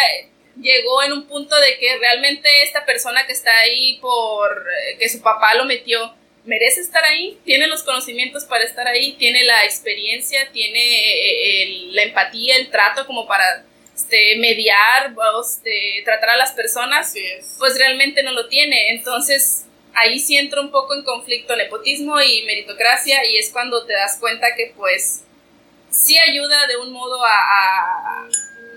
[0.61, 5.09] llegó en un punto de que realmente esta persona que está ahí por eh, que
[5.09, 6.14] su papá lo metió
[6.45, 11.86] merece estar ahí, tiene los conocimientos para estar ahí, tiene la experiencia, tiene eh, eh,
[11.90, 13.64] la empatía, el trato como para
[13.95, 17.14] este, mediar, este, tratar a las personas,
[17.59, 18.90] pues realmente no lo tiene.
[18.90, 23.93] Entonces, ahí sí entra un poco en conflicto nepotismo y meritocracia y es cuando te
[23.93, 25.22] das cuenta que pues
[25.90, 28.28] sí ayuda de un modo a,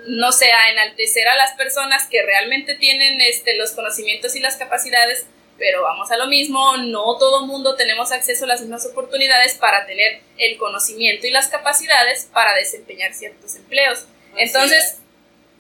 [0.07, 4.57] no sé, a enaltecer a las personas que realmente tienen este, los conocimientos y las
[4.57, 5.26] capacidades,
[5.57, 9.86] pero vamos a lo mismo, no todo mundo tenemos acceso a las mismas oportunidades para
[9.86, 14.05] tener el conocimiento y las capacidades para desempeñar ciertos empleos.
[14.36, 14.97] Entonces,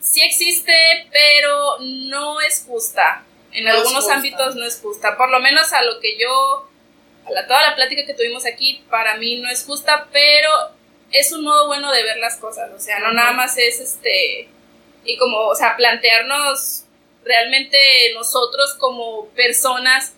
[0.05, 0.73] sí existe,
[1.11, 3.25] pero no es justa.
[3.51, 5.17] En algunos ámbitos no es justa.
[5.17, 6.67] Por lo menos a lo que yo,
[7.25, 10.49] a la, toda la plática que tuvimos aquí, para mí no es justa, pero
[11.11, 12.71] es un modo bueno de ver las cosas.
[12.73, 14.49] O sea, no nada más es este.
[15.05, 16.83] Y como, o sea, plantearnos
[17.23, 17.77] realmente
[18.13, 20.13] nosotros como personas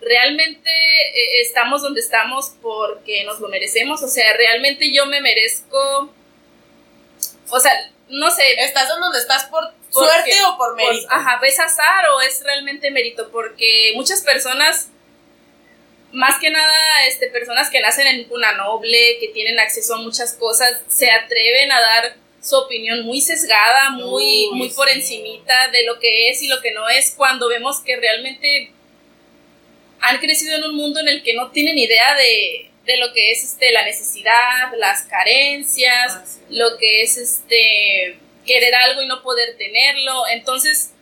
[0.00, 6.12] realmente eh, estamos donde estamos porque nos lo merecemos, o sea, realmente yo me merezco,
[7.48, 7.72] o sea,
[8.08, 8.42] no sé.
[8.60, 11.06] ¿Estás donde estás por suerte o por mérito?
[11.10, 13.30] ajá, ¿es azar o es realmente mérito?
[13.30, 14.88] Porque muchas personas,
[16.12, 20.34] más que nada, este, personas que nacen en una noble, que tienen acceso a muchas
[20.34, 25.98] cosas, se atreven a dar su opinión muy sesgada, muy, muy por encimita de lo
[25.98, 28.70] que es y lo que no es, cuando vemos que realmente
[30.00, 33.32] han crecido en un mundo en el que no tienen idea de, de lo que
[33.32, 39.22] es este, la necesidad, las carencias, ah, lo que es este, querer algo y no
[39.22, 40.26] poder tenerlo.
[40.28, 40.92] Entonces,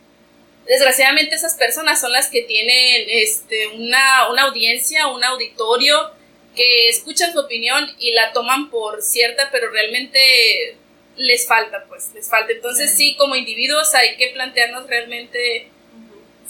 [0.65, 6.11] desgraciadamente esas personas son las que tienen este, una, una audiencia, un auditorio
[6.55, 10.77] que escuchan su opinión y la toman por cierta, pero realmente
[11.17, 12.51] les falta, pues, les falta.
[12.51, 15.69] Entonces, sí, como individuos hay que plantearnos realmente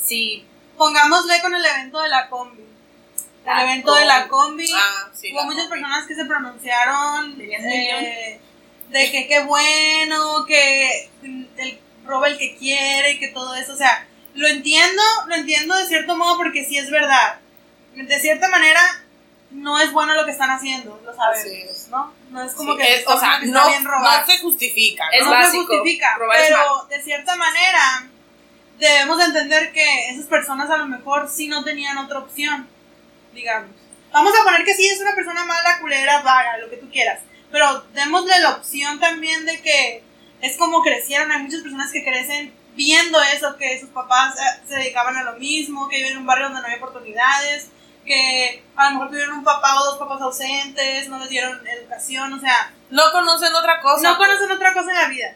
[0.01, 0.45] si...
[0.77, 2.65] Pongámosle con el evento de la combi
[3.45, 4.67] el evento de la combi.
[4.73, 8.39] Ah, hubo muchas personas que se pronunciaron eh,
[8.89, 13.73] de que qué bueno, que el roba el que quiere y que todo eso.
[13.73, 17.39] O sea, lo entiendo, lo entiendo de cierto modo porque sí es verdad.
[17.93, 18.81] De cierta manera,
[19.51, 22.13] no es bueno lo que están haciendo, lo sabemos, ¿no?
[22.29, 25.05] No es como que, es, o sea, no, bien no se justifica.
[25.21, 25.33] ¿no?
[25.33, 28.09] no se justifica, pero de cierta manera
[28.77, 32.67] debemos entender que esas personas a lo mejor sí no tenían otra opción
[33.35, 33.71] digamos.
[34.11, 37.19] Vamos a poner que sí es una persona mala, culera, vaga, lo que tú quieras.
[37.51, 40.03] Pero démosle la opción también de que
[40.41, 41.31] es como crecieron.
[41.31, 45.33] Hay muchas personas que crecen viendo eso, que sus papás eh, se dedicaban a lo
[45.33, 47.69] mismo, que viven en un barrio donde no hay oportunidades,
[48.05, 52.33] que a lo mejor tuvieron un papá o dos papás ausentes, no les dieron educación,
[52.33, 52.73] o sea...
[52.89, 54.01] No conocen otra cosa.
[54.01, 55.33] No conocen otra cosa en la vida.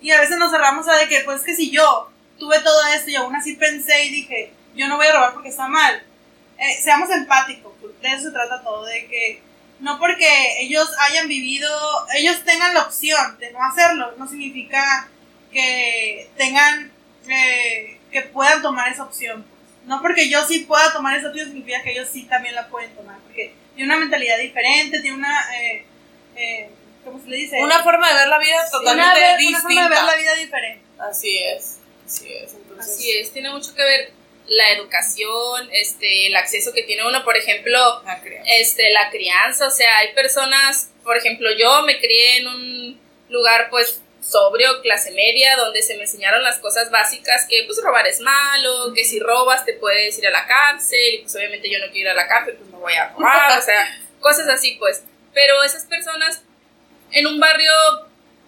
[0.00, 3.10] Y a veces nos cerramos a de que, pues que si yo tuve todo esto
[3.10, 6.02] y aún así pensé y dije, yo no voy a robar porque está mal,
[6.58, 9.40] eh, seamos empáticos, de eso se trata todo, de que
[9.80, 10.26] no porque
[10.60, 11.70] ellos hayan vivido,
[12.16, 15.08] ellos tengan la opción de no hacerlo, no significa
[15.52, 16.92] que tengan,
[17.28, 19.44] eh, que puedan tomar esa opción.
[19.84, 22.94] No porque yo sí pueda tomar esa opción significa que ellos sí también la pueden
[22.94, 26.70] tomar, porque tiene una mentalidad diferente, tiene una, eh,
[27.04, 27.62] ¿cómo se le dice?
[27.62, 29.48] Una forma de ver la vida totalmente distinta.
[29.48, 30.84] Una forma de ver la vida diferente.
[30.98, 32.54] Así es, así es.
[32.78, 34.17] Así es, tiene mucho que ver
[34.48, 38.20] la educación, este, el acceso que tiene uno, por ejemplo, la
[38.58, 43.68] este, la crianza, o sea, hay personas, por ejemplo, yo me crié en un lugar,
[43.70, 48.20] pues, sobrio, clase media, donde se me enseñaron las cosas básicas, que pues robar es
[48.20, 51.90] malo, que si robas te puedes ir a la cárcel, y pues obviamente yo no
[51.92, 55.04] quiero ir a la cárcel, pues no voy a robar, o sea, cosas así, pues.
[55.32, 56.42] Pero esas personas
[57.12, 57.72] en un barrio,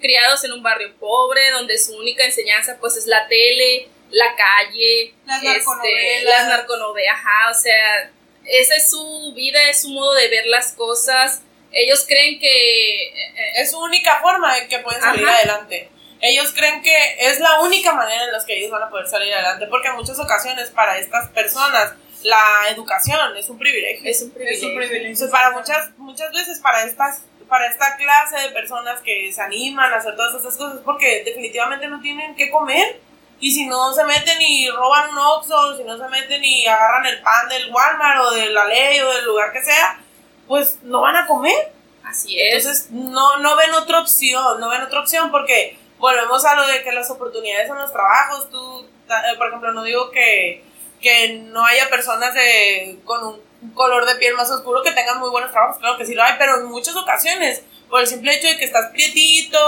[0.00, 5.14] criados en un barrio pobre, donde su única enseñanza pues es la tele, la calle,
[5.26, 7.18] las este, narconovelas, las narconovelas,
[7.50, 8.10] o sea,
[8.44, 11.42] esa es su vida, es su modo de ver las cosas.
[11.72, 15.88] Ellos creen que eh, eh, es su única forma de que pueden salir adelante.
[16.20, 19.32] Ellos creen que es la única manera en la que ellos van a poder salir
[19.32, 24.10] adelante, porque en muchas ocasiones para estas personas la educación es un privilegio.
[24.10, 24.30] Es un
[24.74, 25.30] privilegio.
[25.30, 29.96] para muchas, muchas veces para estas para esta clase de personas que se animan a
[29.96, 33.00] hacer todas esas cosas porque definitivamente no tienen que comer
[33.40, 37.06] y si no se meten y roban un Oxxo, si no se meten y agarran
[37.06, 39.98] el pan del Walmart o de la ley o del lugar que sea,
[40.46, 41.72] pues no van a comer.
[42.04, 42.66] Así es.
[42.66, 46.82] Entonces no, no ven otra opción, no ven otra opción porque volvemos a lo de
[46.82, 50.64] que las oportunidades en los trabajos, tú, eh, por ejemplo, no digo que,
[51.00, 55.30] que no haya personas de, con un color de piel más oscuro que tengan muy
[55.30, 58.46] buenos trabajos, claro que sí lo hay, pero en muchas ocasiones por el simple hecho
[58.46, 59.58] de que estás prietito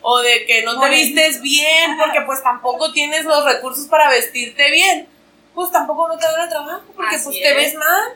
[0.00, 4.70] o de que no te vistes bien, porque pues tampoco tienes los recursos para vestirte
[4.70, 5.08] bien,
[5.54, 8.14] pues tampoco no te dan el trabajo, porque pues te ves mal.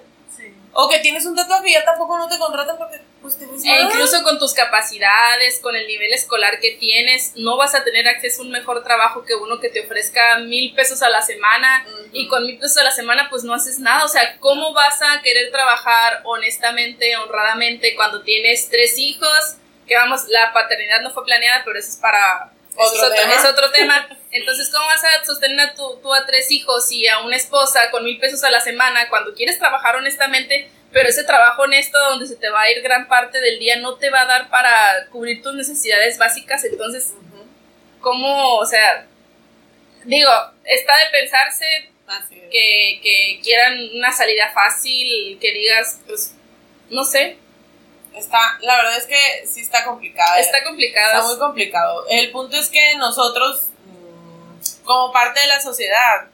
[0.78, 3.48] O que tienes un tatuaje y ya tampoco no te contratan porque pues te e.
[3.72, 8.06] E incluso con tus capacidades, con el nivel escolar que tienes, no vas a tener
[8.06, 11.86] acceso a un mejor trabajo que uno que te ofrezca mil pesos a la semana
[12.12, 14.04] y con mil pesos a la semana pues no haces nada.
[14.04, 19.56] O sea, ¿cómo vas a querer trabajar honestamente, honradamente cuando tienes tres hijos?
[19.86, 24.08] Que vamos, la paternidad no fue planeada, pero eso es para ¿Otro es, otro, tema.
[24.30, 27.90] Entonces, ¿cómo vas a sostener a tu, tú a tres hijos y a una esposa
[27.90, 32.26] con mil pesos a la semana cuando quieres trabajar honestamente, pero ese trabajo honesto donde
[32.26, 35.06] se te va a ir gran parte del día no te va a dar para
[35.10, 36.64] cubrir tus necesidades básicas?
[36.64, 37.14] Entonces,
[38.00, 39.06] ¿cómo, o sea,
[40.04, 40.30] digo,
[40.64, 41.90] está de pensarse
[42.50, 46.34] que, que quieran una salida fácil, que digas, pues,
[46.90, 47.38] no sé,
[48.16, 50.38] Está, la verdad es que sí está complicada.
[50.38, 51.18] Está complicado.
[51.18, 52.06] Está muy complicado.
[52.08, 56.28] El punto es que nosotros, mm, como parte de la sociedad,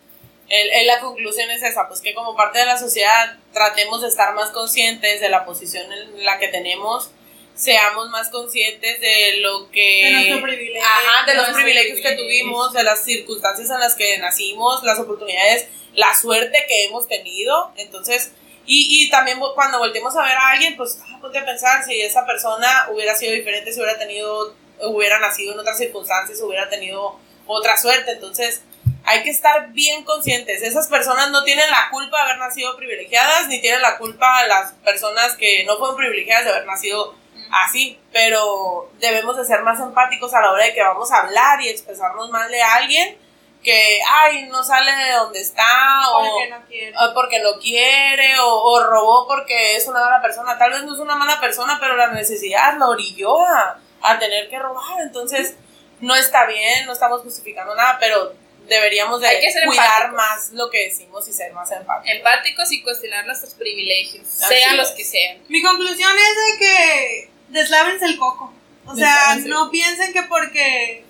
[0.49, 4.35] el, la conclusión es esa, pues que como parte de la sociedad tratemos de estar
[4.35, 7.11] más conscientes de la posición en la que tenemos,
[7.55, 10.05] seamos más conscientes de lo que...
[10.05, 10.83] De nuestro privilegio.
[10.83, 15.69] Ajá, de los privilegios que tuvimos, de las circunstancias en las que nacimos, las oportunidades,
[15.95, 17.73] la suerte que hemos tenido.
[17.77, 18.33] Entonces,
[18.67, 22.01] y, y también cuando volteemos a ver a alguien, pues ah, ponte a pensar si
[22.01, 27.19] esa persona hubiera sido diferente, si hubiera tenido, hubiera nacido en otras circunstancias, hubiera tenido
[27.47, 28.13] otra suerte.
[28.13, 28.63] Entonces,
[29.05, 30.63] hay que estar bien conscientes.
[30.63, 34.73] Esas personas no tienen la culpa de haber nacido privilegiadas, ni tienen la culpa las
[34.85, 37.15] personas que no fueron privilegiadas de haber nacido
[37.53, 41.61] así, pero debemos de ser más empáticos a la hora de que vamos a hablar
[41.61, 43.19] y expresarnos mal de alguien
[43.63, 46.93] que, ay, no sale de donde está o Porque no quiere.
[46.99, 50.59] o porque no quiere o, o robó porque es una mala persona.
[50.59, 54.49] Tal vez no es una mala persona, pero la necesidad lo orilló a, a tener
[54.51, 55.01] que robar.
[55.03, 55.55] Entonces,
[56.01, 58.35] no está bien, no estamos justificando nada, pero
[58.67, 60.17] deberíamos de Hay que ser cuidar empáticos.
[60.17, 62.17] más lo que decimos y ser más empáticos.
[62.17, 64.77] Empáticos y cuestionar nuestros privilegios, Así sean es.
[64.79, 65.39] los que sean.
[65.49, 68.53] Mi conclusión es de que deslávense el coco.
[68.87, 69.49] O sea, Deslávense.
[69.49, 71.05] no piensen que porque.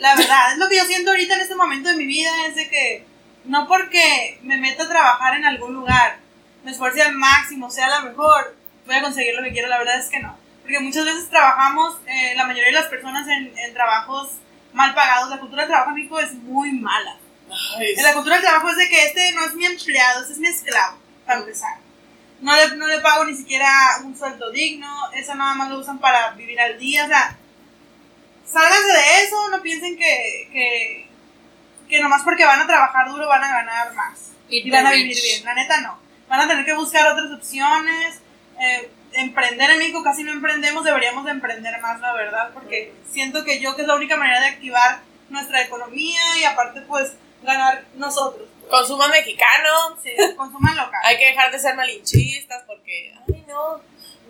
[0.00, 2.56] La verdad, es lo que yo siento ahorita en este momento de mi vida: es
[2.56, 3.04] de que
[3.44, 6.18] no porque me meto a trabajar en algún lugar,
[6.64, 9.68] me esfuerce al máximo, sea la mejor, voy a conseguir lo que quiero.
[9.68, 10.36] La verdad es que no.
[10.62, 14.30] Porque muchas veces trabajamos, eh, la mayoría de las personas en, en trabajos
[14.72, 15.30] mal pagados.
[15.30, 17.16] La cultura del trabajo en México es muy mala.
[17.76, 20.34] Ay, En la cultura del trabajo es de que este no es mi empleado, este
[20.34, 21.76] es mi esclavo, para empezar.
[22.40, 23.70] No le, no le pago ni siquiera
[24.02, 27.36] un sueldo digno, eso nada más lo usan para vivir al día, o sea,
[28.44, 31.08] sálganse de eso, no piensen que, que,
[31.88, 34.92] que nomás porque van a trabajar duro van a ganar más Y y van a
[34.92, 35.22] vivir rich.
[35.22, 35.98] bien, la neta no.
[36.28, 38.20] Van a tener que buscar otras opciones,
[38.60, 43.44] eh, emprender en México casi no emprendemos, deberíamos de emprender más, la verdad, porque siento
[43.44, 47.12] que yo que es la única manera de activar nuestra economía y aparte pues
[47.42, 48.48] ganar nosotros.
[48.68, 49.98] Consuma mexicano.
[50.02, 51.00] Sí, consuman local.
[51.04, 53.80] Hay que dejar de ser malinchistas porque, ay no,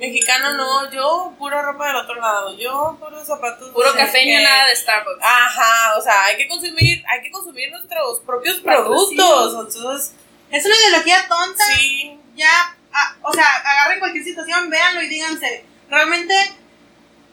[0.00, 3.68] mexicano no, yo pura ropa del otro lado, yo puros zapatos.
[3.70, 4.22] Puro qué.
[4.22, 5.22] y nada de Starbucks.
[5.22, 9.76] Ajá, o sea, hay que consumir, hay que consumir nuestros propios productos.
[9.76, 10.14] Entonces,
[10.50, 15.64] Es una ideología tonta, sí, ya, ah, o sea, agarren cualquier situación, véanlo y díganse,
[15.88, 16.34] realmente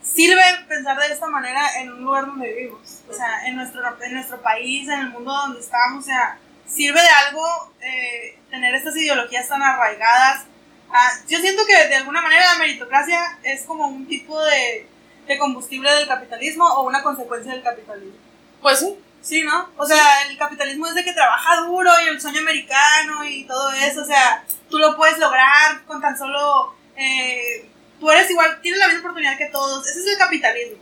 [0.04, 4.14] sirve pensar de esta manera en un lugar donde vivimos, o sea, en nuestro, en
[4.14, 6.38] nuestro país, en el mundo donde estamos, o sea,
[6.68, 10.46] sirve de algo eh, tener estas ideologías tan arraigadas.
[10.92, 14.88] Ah, yo siento que de alguna manera la meritocracia es como un tipo de,
[15.28, 18.18] de combustible del capitalismo o una consecuencia del capitalismo.
[18.62, 18.98] pues sí.
[19.22, 19.70] Sí, ¿no?
[19.76, 23.72] O sea, el capitalismo es de que trabaja duro y el sueño americano y todo
[23.72, 24.02] eso.
[24.02, 26.74] O sea, tú lo puedes lograr con tan solo.
[26.96, 27.68] eh,
[28.00, 29.86] tú eres igual, tienes la misma oportunidad que todos.
[29.86, 30.78] Ese es el capitalismo.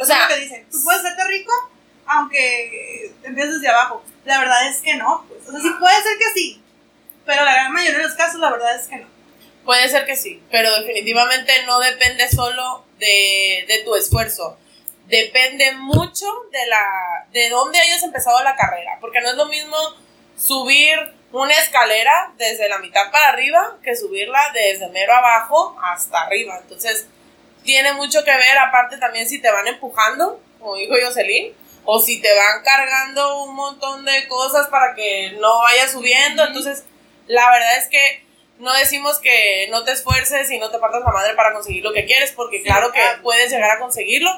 [0.00, 0.66] O sea, es lo que dicen.
[0.70, 1.52] Tú puedes hacerte rico
[2.06, 4.02] aunque empieces desde abajo.
[4.24, 5.24] La verdad es que no.
[5.28, 5.46] Pues.
[5.48, 6.62] O sea, sí puede ser que sí.
[7.24, 9.06] Pero la gran mayoría de los casos, la verdad es que no.
[9.66, 14.56] Puede ser que sí, pero definitivamente no depende solo de, de tu esfuerzo.
[15.06, 19.76] Depende mucho de la de dónde hayas empezado la carrera, porque no es lo mismo
[20.36, 20.96] subir
[21.32, 26.58] una escalera desde la mitad para arriba que subirla desde mero abajo hasta arriba.
[26.62, 27.08] Entonces,
[27.64, 31.52] tiene mucho que ver, aparte también si te van empujando, como dijo Jocelyn,
[31.84, 36.44] o si te van cargando un montón de cosas para que no vayas subiendo.
[36.44, 36.84] Entonces,
[37.26, 38.25] la verdad es que
[38.58, 41.92] no decimos que no te esfuerces y no te partas la madre para conseguir lo
[41.92, 44.30] que quieres, porque claro que puedes llegar a conseguirlo,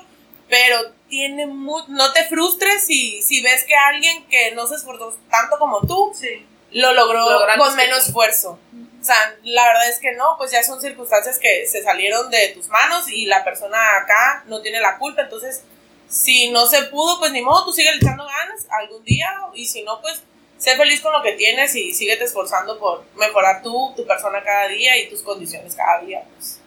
[0.48, 5.16] pero tiene mu- no te frustres si, si ves que alguien que no se esforzó
[5.30, 6.44] tanto como tú Sí.
[6.72, 7.24] lo logró
[7.58, 8.08] con menos tú.
[8.08, 8.58] esfuerzo.
[9.00, 12.48] O sea, la verdad es que no, pues ya son circunstancias que se salieron de
[12.48, 15.62] tus manos y la persona acá no tiene la culpa, entonces
[16.08, 19.82] si no se pudo, pues ni modo, tú sigue echando ganas algún día y si
[19.82, 20.22] no, pues
[20.58, 24.68] sé feliz con lo que tienes y síguete esforzando por mejorar tú, tu persona cada
[24.68, 26.22] día y tus condiciones cada día.
[26.34, 26.60] Pues,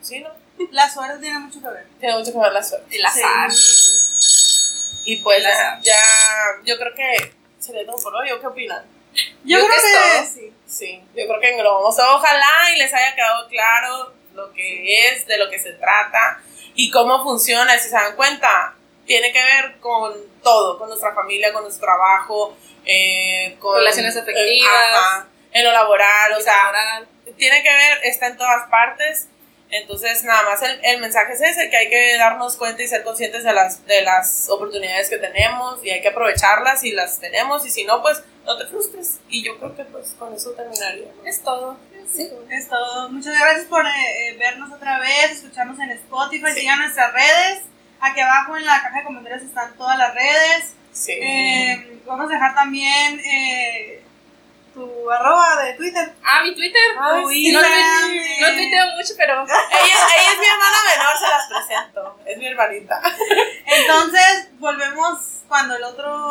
[0.00, 0.30] sí, ¿no?
[0.72, 1.86] La suerte tiene mucho que ver.
[2.00, 2.96] Tiene mucho que ver la suerte.
[2.96, 3.50] El azar.
[5.04, 5.94] Y pues ya, ya,
[6.64, 8.84] yo creo que sería todo por hoy, ¿o qué opinan?
[9.44, 10.52] Yo, Yo creo que que, sí.
[10.66, 11.96] Sí, yo creo que englobamos.
[11.98, 16.42] Ojalá y les haya quedado claro lo que es, de lo que se trata
[16.74, 17.78] y cómo funciona.
[17.78, 18.74] Si se dan cuenta,
[19.06, 24.72] tiene que ver con todo, con nuestra familia, con nuestro trabajo, eh, con Relaciones afectivas.
[24.94, 27.04] ajá, en lo laboral, o sea,
[27.36, 29.28] tiene que ver, está en todas partes.
[29.68, 33.02] Entonces, nada más el, el mensaje es ese, que hay que darnos cuenta y ser
[33.02, 37.66] conscientes de las, de las oportunidades que tenemos y hay que aprovecharlas si las tenemos
[37.66, 39.18] y si no, pues no te frustres.
[39.28, 41.08] Y yo creo que pues con eso terminaría.
[41.20, 41.28] ¿no?
[41.28, 41.76] Es todo.
[42.14, 43.08] Sí, es todo.
[43.08, 43.88] Muchas gracias por eh,
[44.28, 46.60] eh, vernos otra vez, escucharnos en Spotify, Sí.
[46.60, 47.62] sigan nuestras redes.
[48.00, 50.74] Aquí abajo en la caja de comentarios están todas las redes.
[50.92, 51.12] Sí.
[51.12, 54.02] Eh, vamos a dejar también eh,
[54.74, 56.12] tu arroba de Twitter.
[56.24, 56.82] Ah, mi Twitter.
[56.98, 57.52] Ah, Tu sí.
[57.52, 58.38] no, Instagram, eh.
[58.40, 59.42] no tuiteo mucho, pero.
[59.44, 62.20] Ella, ella es mi hermana menor, se las presento.
[62.26, 63.00] Es mi hermanita.
[63.66, 65.18] Entonces, volvemos
[65.48, 66.30] cuando el otro.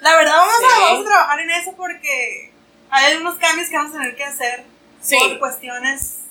[0.00, 0.64] La verdad, vamos, Sí.
[0.64, 2.52] a, vamos a trabajar en eso porque
[2.90, 4.64] hay algunos cambios que vamos a tener que hacer
[5.00, 5.16] Sí.
[5.18, 6.21] por cuestiones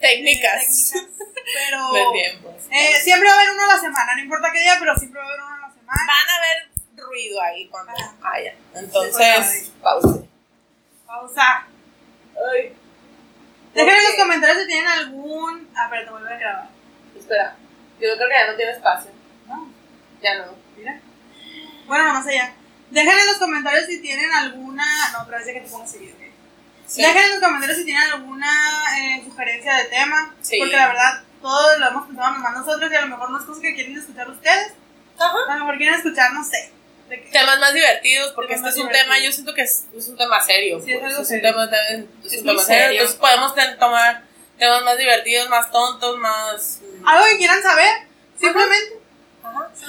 [0.00, 0.92] Técnicas.
[0.92, 0.92] técnicas.
[1.44, 2.54] Pero De tiempos.
[2.70, 5.20] eh, siempre va a haber uno a la semana, no importa qué día, pero siempre
[5.20, 6.00] va a haber uno a la semana.
[6.06, 7.92] Van a ver ruido ahí cuando
[8.22, 8.54] haya.
[8.74, 10.20] Entonces, pause.
[11.06, 11.66] Pausa.
[12.52, 12.76] Ay.
[13.74, 15.68] Dejen en los comentarios si tienen algún.
[15.76, 16.68] Ah, pero te vuelvo a grabar.
[17.18, 17.56] Espera,
[18.00, 19.10] yo creo que ya no tiene espacio.
[19.46, 19.72] No,
[20.22, 20.54] Ya no.
[20.76, 21.00] mira.
[21.86, 22.52] Bueno, no, más allá.
[22.90, 24.84] Dejen en los comentarios si tienen alguna.
[25.12, 26.16] No, otra vez ya que te pongo seguido.
[26.90, 27.02] Sí.
[27.02, 28.50] Dejen en los comentarios si tienen alguna
[28.98, 30.34] eh, sugerencia de tema.
[30.42, 30.58] Sí.
[30.58, 33.44] Porque la verdad, todos lo hemos pensado nomás nosotros y a lo mejor no es
[33.44, 34.72] cosa que quieren escuchar ustedes.
[35.18, 35.36] Ajá.
[35.48, 36.72] A lo mejor quieren escuchar, no sé.
[37.08, 37.16] De.
[37.18, 40.16] Temas más divertidos, porque Temas este es un tema, yo siento que es, es un
[40.16, 40.80] tema serio.
[40.84, 41.50] Sí, es algo es serio.
[41.50, 42.58] un tema, es un serio.
[42.60, 42.90] serio.
[43.02, 44.22] Entonces podemos ten- tomar
[44.58, 46.80] temas más divertidos, más tontos, más...
[47.06, 47.94] Algo que quieran saber,
[48.40, 48.94] simplemente.
[48.94, 48.99] Ajá.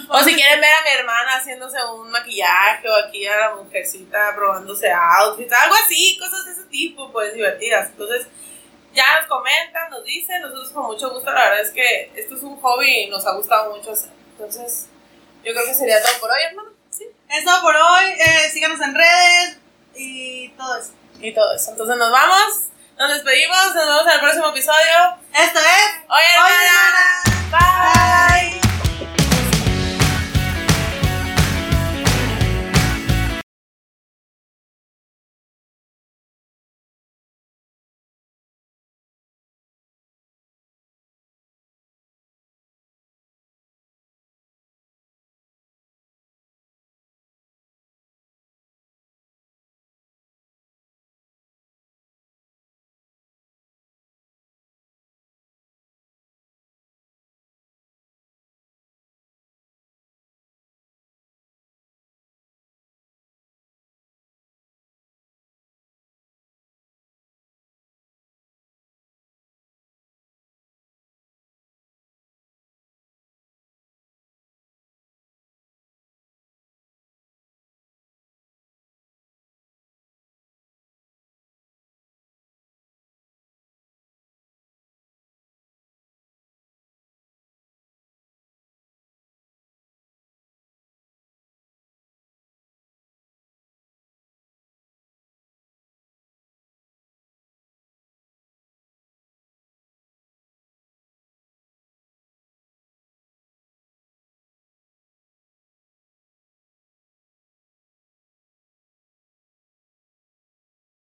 [0.10, 4.34] O si quieren ver a mi hermana haciéndose un maquillaje o aquí a la mujercita
[4.36, 7.90] probándose outfits, algo así, cosas de ese tipo, pues divertidas.
[7.90, 8.28] Entonces,
[8.94, 12.44] ya nos comentan, nos dicen, nosotros con mucho gusto, la verdad es que esto es
[12.44, 14.12] un hobby y nos ha gustado mucho hacer.
[14.32, 14.88] Entonces,
[15.44, 16.70] yo creo que sería todo por hoy, hermano.
[16.90, 17.06] Sí.
[17.30, 18.06] Es todo por hoy.
[18.18, 19.58] Eh, síganos en redes
[19.96, 20.92] y todo eso.
[21.20, 21.72] Y todo eso.
[21.72, 25.18] Entonces, nos vamos, nos despedimos, nos vemos en el próximo episodio.
[25.34, 26.04] Esto es.
[26.10, 27.22] Oye, hermana.
[27.52, 28.60] Bye.
[28.62, 28.71] Bye.